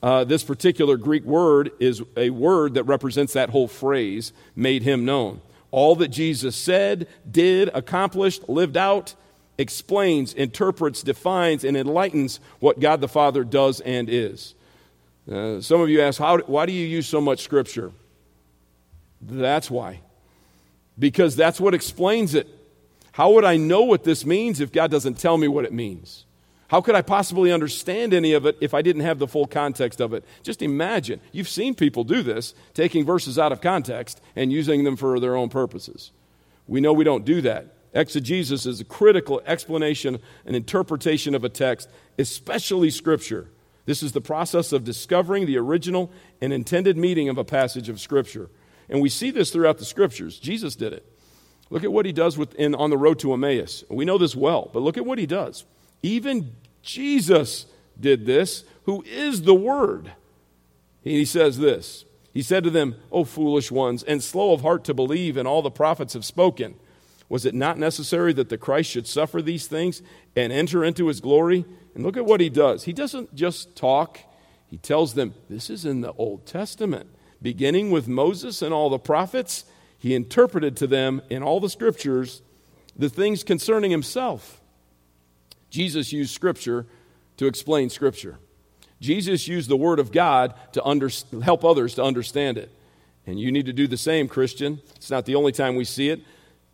[0.02, 5.06] Uh, this particular Greek word is a word that represents that whole phrase, made him
[5.06, 5.40] known.
[5.70, 9.14] All that Jesus said, did, accomplished, lived out
[9.56, 14.54] explains, interprets, defines, and enlightens what God the Father does and is.
[15.30, 17.92] Uh, some of you ask, How, why do you use so much Scripture?
[19.22, 20.00] That's why.
[20.98, 22.46] Because that's what explains it.
[23.12, 26.26] How would I know what this means if God doesn't tell me what it means?
[26.68, 30.00] How could I possibly understand any of it if I didn't have the full context
[30.00, 30.24] of it?
[30.42, 31.20] Just imagine.
[31.30, 35.36] You've seen people do this, taking verses out of context and using them for their
[35.36, 36.10] own purposes.
[36.66, 37.74] We know we don't do that.
[37.92, 41.88] Exegesis is a critical explanation and interpretation of a text,
[42.18, 43.50] especially Scripture.
[43.86, 46.10] This is the process of discovering the original
[46.40, 48.50] and intended meaning of a passage of Scripture.
[48.88, 50.38] And we see this throughout the Scriptures.
[50.38, 51.06] Jesus did it.
[51.70, 53.84] Look at what he does within, on the road to Emmaus.
[53.88, 55.64] We know this well, but look at what he does.
[56.04, 57.64] Even Jesus
[57.98, 60.12] did this, who is the Word.
[61.02, 64.92] He says this He said to them, O foolish ones, and slow of heart to
[64.92, 66.74] believe in all the prophets have spoken.
[67.30, 70.02] Was it not necessary that the Christ should suffer these things
[70.36, 71.64] and enter into his glory?
[71.94, 72.84] And look at what he does.
[72.84, 74.20] He doesn't just talk,
[74.68, 77.08] he tells them, This is in the Old Testament.
[77.40, 79.64] Beginning with Moses and all the prophets,
[79.96, 82.42] he interpreted to them in all the scriptures
[82.94, 84.60] the things concerning himself.
[85.74, 86.86] Jesus used scripture
[87.36, 88.38] to explain scripture.
[89.00, 91.10] Jesus used the word of God to under,
[91.42, 92.70] help others to understand it.
[93.26, 94.80] And you need to do the same, Christian.
[94.94, 96.20] It's not the only time we see it.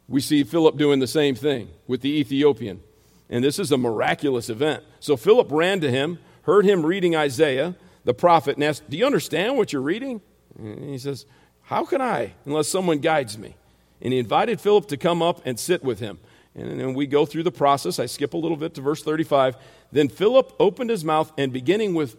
[0.07, 2.83] We see Philip doing the same thing with the Ethiopian.
[3.31, 4.85] And this is a miraculous event.
[4.99, 9.07] So Philip ran to him, heard him reading Isaiah, the prophet, and asked, Do you
[9.07, 10.21] understand what you're reading?
[10.59, 11.25] And he says,
[11.63, 13.57] How can I, unless someone guides me?
[14.03, 16.19] And he invited Philip to come up and sit with him.
[16.55, 17.99] And then we go through the process.
[17.99, 19.57] I skip a little bit to verse 35.
[19.93, 22.17] Then Philip opened his mouth, and beginning with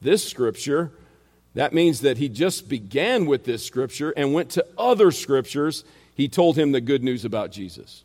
[0.00, 0.92] this scripture,
[1.54, 6.28] that means that he just began with this scripture and went to other scriptures he
[6.28, 8.04] told him the good news about Jesus.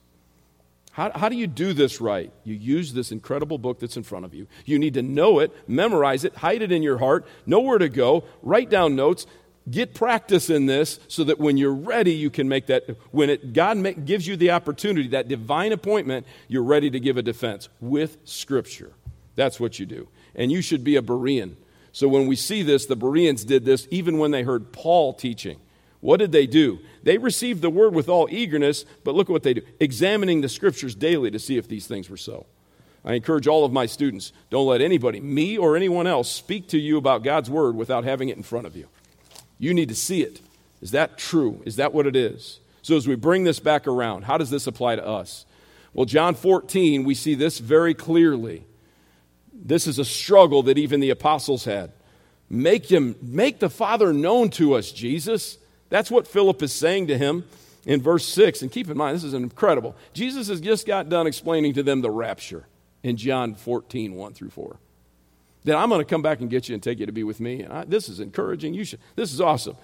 [0.92, 2.32] How, how do you do this right?
[2.44, 4.48] You use this incredible book that's in front of you.
[4.66, 7.88] You need to know it, memorize it, hide it in your heart, know where to
[7.88, 9.26] go, write down notes,
[9.70, 12.84] get practice in this so that when you're ready, you can make that.
[13.12, 17.18] When it, God make, gives you the opportunity, that divine appointment, you're ready to give
[17.18, 18.94] a defense with Scripture.
[19.36, 20.08] That's what you do.
[20.36, 21.56] And you should be a Berean.
[21.92, 25.60] So when we see this, the Bereans did this even when they heard Paul teaching.
[26.00, 26.80] What did they do?
[27.04, 30.50] They received the word with all eagerness, but look at what they do examining the
[30.50, 32.48] scriptures daily to see if these things were so.
[33.04, 36.80] I encourage all of my students don't let anybody, me or anyone else, speak to
[36.80, 38.88] you about God's word without having it in front of you.
[39.62, 40.42] You need to see it.
[40.82, 41.62] Is that true?
[41.68, 42.60] Is that what it is?
[42.82, 45.46] So, as we bring this back around, how does this apply to us?
[45.94, 48.66] Well, John 14, we see this very clearly.
[49.54, 51.92] This is a struggle that even the apostles had.
[52.50, 55.60] Make him make the Father known to us, Jesus.
[55.90, 57.46] That's what Philip is saying to him
[57.86, 58.64] in verse 6.
[58.64, 59.96] And keep in mind, this is incredible.
[60.14, 62.66] Jesus has just got done explaining to them the rapture
[63.04, 64.78] in John 14, 1 through 4.
[65.64, 67.40] Then I'm going to come back and get you and take you to be with
[67.40, 67.62] me.
[67.62, 68.74] And I, this is encouraging.
[68.74, 69.78] You should, this is awesome.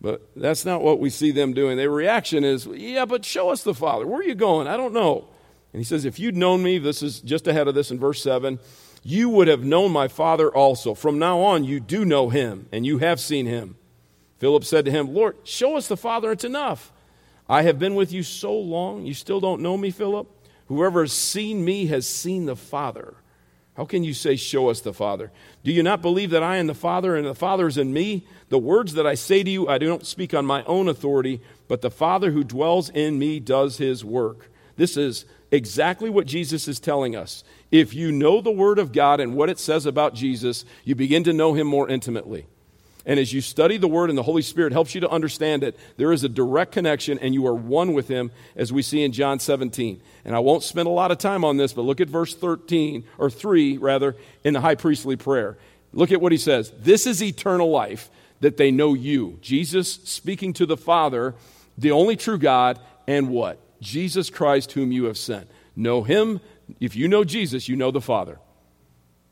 [0.00, 1.76] But that's not what we see them doing.
[1.76, 4.06] Their reaction is, Yeah, but show us the Father.
[4.06, 4.66] Where are you going?
[4.66, 5.28] I don't know.
[5.72, 8.22] And he says, If you'd known me, this is just ahead of this in verse
[8.22, 8.58] 7,
[9.02, 10.94] you would have known my Father also.
[10.94, 13.76] From now on, you do know him, and you have seen him.
[14.38, 16.92] Philip said to him, Lord, show us the Father, it's enough.
[17.48, 20.28] I have been with you so long, you still don't know me, Philip?
[20.66, 23.14] Whoever has seen me has seen the Father.
[23.76, 25.32] How can you say, Show us the Father?
[25.64, 28.26] Do you not believe that I am the Father and the Father is in me?
[28.48, 31.40] The words that I say to you, I do not speak on my own authority,
[31.66, 34.50] but the Father who dwells in me does his work.
[34.76, 37.42] This is exactly what Jesus is telling us.
[37.70, 41.24] If you know the Word of God and what it says about Jesus, you begin
[41.24, 42.46] to know him more intimately.
[43.06, 45.78] And as you study the Word and the Holy Spirit helps you to understand it,
[45.96, 49.12] there is a direct connection and you are one with Him, as we see in
[49.12, 50.00] John 17.
[50.24, 53.04] And I won't spend a lot of time on this, but look at verse 13,
[53.18, 55.58] or 3 rather, in the high priestly prayer.
[55.92, 59.38] Look at what he says This is eternal life, that they know you.
[59.40, 61.34] Jesus speaking to the Father,
[61.76, 63.58] the only true God, and what?
[63.80, 65.48] Jesus Christ, whom you have sent.
[65.76, 66.40] Know Him.
[66.80, 68.38] If you know Jesus, you know the Father.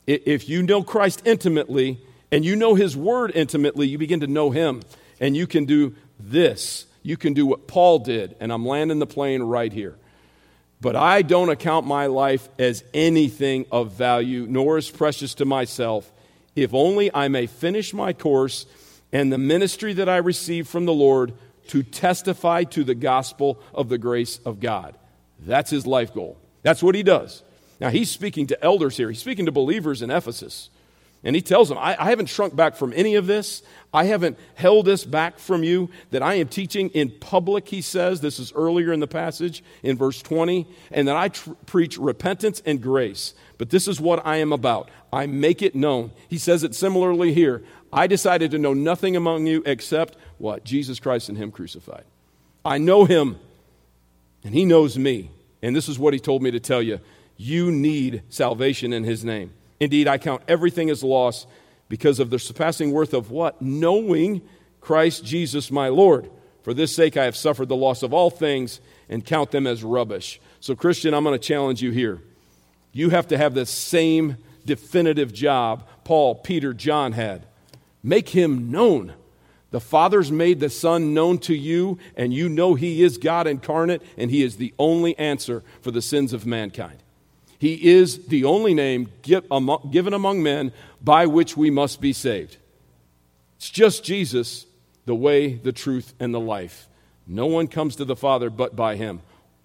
[0.06, 2.00] If you know Christ intimately,
[2.32, 4.82] and you know His Word intimately, you begin to know Him.
[5.20, 6.86] And you can do this.
[7.04, 8.34] You can do what Paul did.
[8.40, 9.96] And I'm landing the plane right here.
[10.80, 16.10] But I don't account my life as anything of value, nor as precious to myself,
[16.56, 18.66] if only I may finish my course
[19.12, 21.34] and the ministry that I receive from the Lord
[21.68, 24.96] to testify to the gospel of the grace of God.
[25.38, 26.36] That's his life goal.
[26.62, 27.44] That's what he does.
[27.78, 30.70] Now, he's speaking to elders here, he's speaking to believers in Ephesus.
[31.24, 33.62] And he tells them, I, I, haven't shrunk back from any of this.
[33.94, 35.88] I haven't held this back from you.
[36.10, 38.20] That I am teaching in public, he says.
[38.20, 40.66] This is earlier in the passage in verse 20.
[40.90, 43.34] And that I tr- preach repentance and grace.
[43.56, 44.90] But this is what I am about.
[45.12, 46.10] I make it known.
[46.28, 47.62] He says it similarly here.
[47.92, 50.64] I decided to know nothing among you except what?
[50.64, 52.04] Jesus Christ and Him crucified.
[52.64, 53.38] I know Him,
[54.42, 55.30] and He knows me.
[55.62, 56.98] And this is what He told me to tell you.
[57.36, 59.52] You need salvation in His name.
[59.82, 61.44] Indeed, I count everything as loss
[61.88, 63.60] because of the surpassing worth of what?
[63.60, 64.40] Knowing
[64.80, 66.30] Christ Jesus my Lord.
[66.62, 69.82] For this sake I have suffered the loss of all things and count them as
[69.82, 72.22] rubbish, So, Christian, I'm going to challenge you here.
[72.92, 77.44] You have to have the same definitive job Paul, Peter, John had.
[78.04, 79.14] Make him known.
[79.72, 84.02] The Father's made the Son known to you, and you know He is God incarnate,
[84.16, 87.02] and He is the only answer for the sins of mankind.
[87.62, 92.56] He is the only name given among men by which we must be saved.
[93.56, 94.66] It's just Jesus,
[95.06, 96.88] the way, the truth, and the life.
[97.24, 99.20] No one comes to the Father but by Him.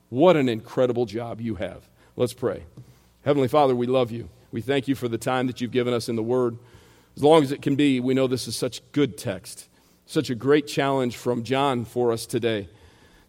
[0.10, 1.90] What an incredible job you have.
[2.16, 2.66] Let's pray.
[3.26, 4.30] Heavenly Father, we love you.
[4.52, 6.56] We thank you for the time that you've given us in the Word.
[7.16, 9.68] As long as it can be, we know this is such good text,
[10.06, 12.70] such a great challenge from John for us today,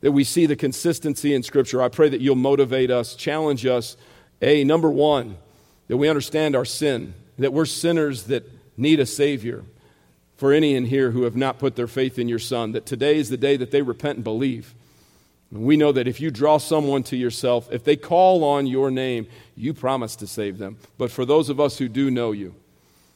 [0.02, 1.80] that we see the consistency in Scripture.
[1.80, 3.96] I pray that you'll motivate us, challenge us.
[4.40, 5.36] A, number one,
[5.88, 8.44] that we understand our sin, that we're sinners that
[8.76, 9.64] need a Savior.
[10.36, 13.16] For any in here who have not put their faith in your Son, that today
[13.16, 14.72] is the day that they repent and believe.
[15.50, 18.90] And we know that if you draw someone to yourself, if they call on your
[18.90, 19.26] name,
[19.56, 20.76] you promise to save them.
[20.96, 22.54] But for those of us who do know you,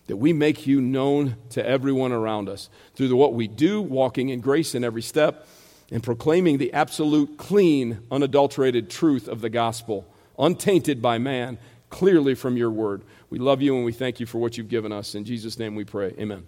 [0.08, 4.30] that we make you known to everyone around us through the, what we do, walking
[4.30, 5.46] in grace in every step,
[5.92, 10.06] and proclaiming the absolute, clean, unadulterated truth of the gospel,
[10.42, 13.02] untainted by man, clearly from your word.
[13.30, 15.14] We love you and we thank you for what you've given us.
[15.14, 16.14] In Jesus' name we pray.
[16.18, 16.46] Amen.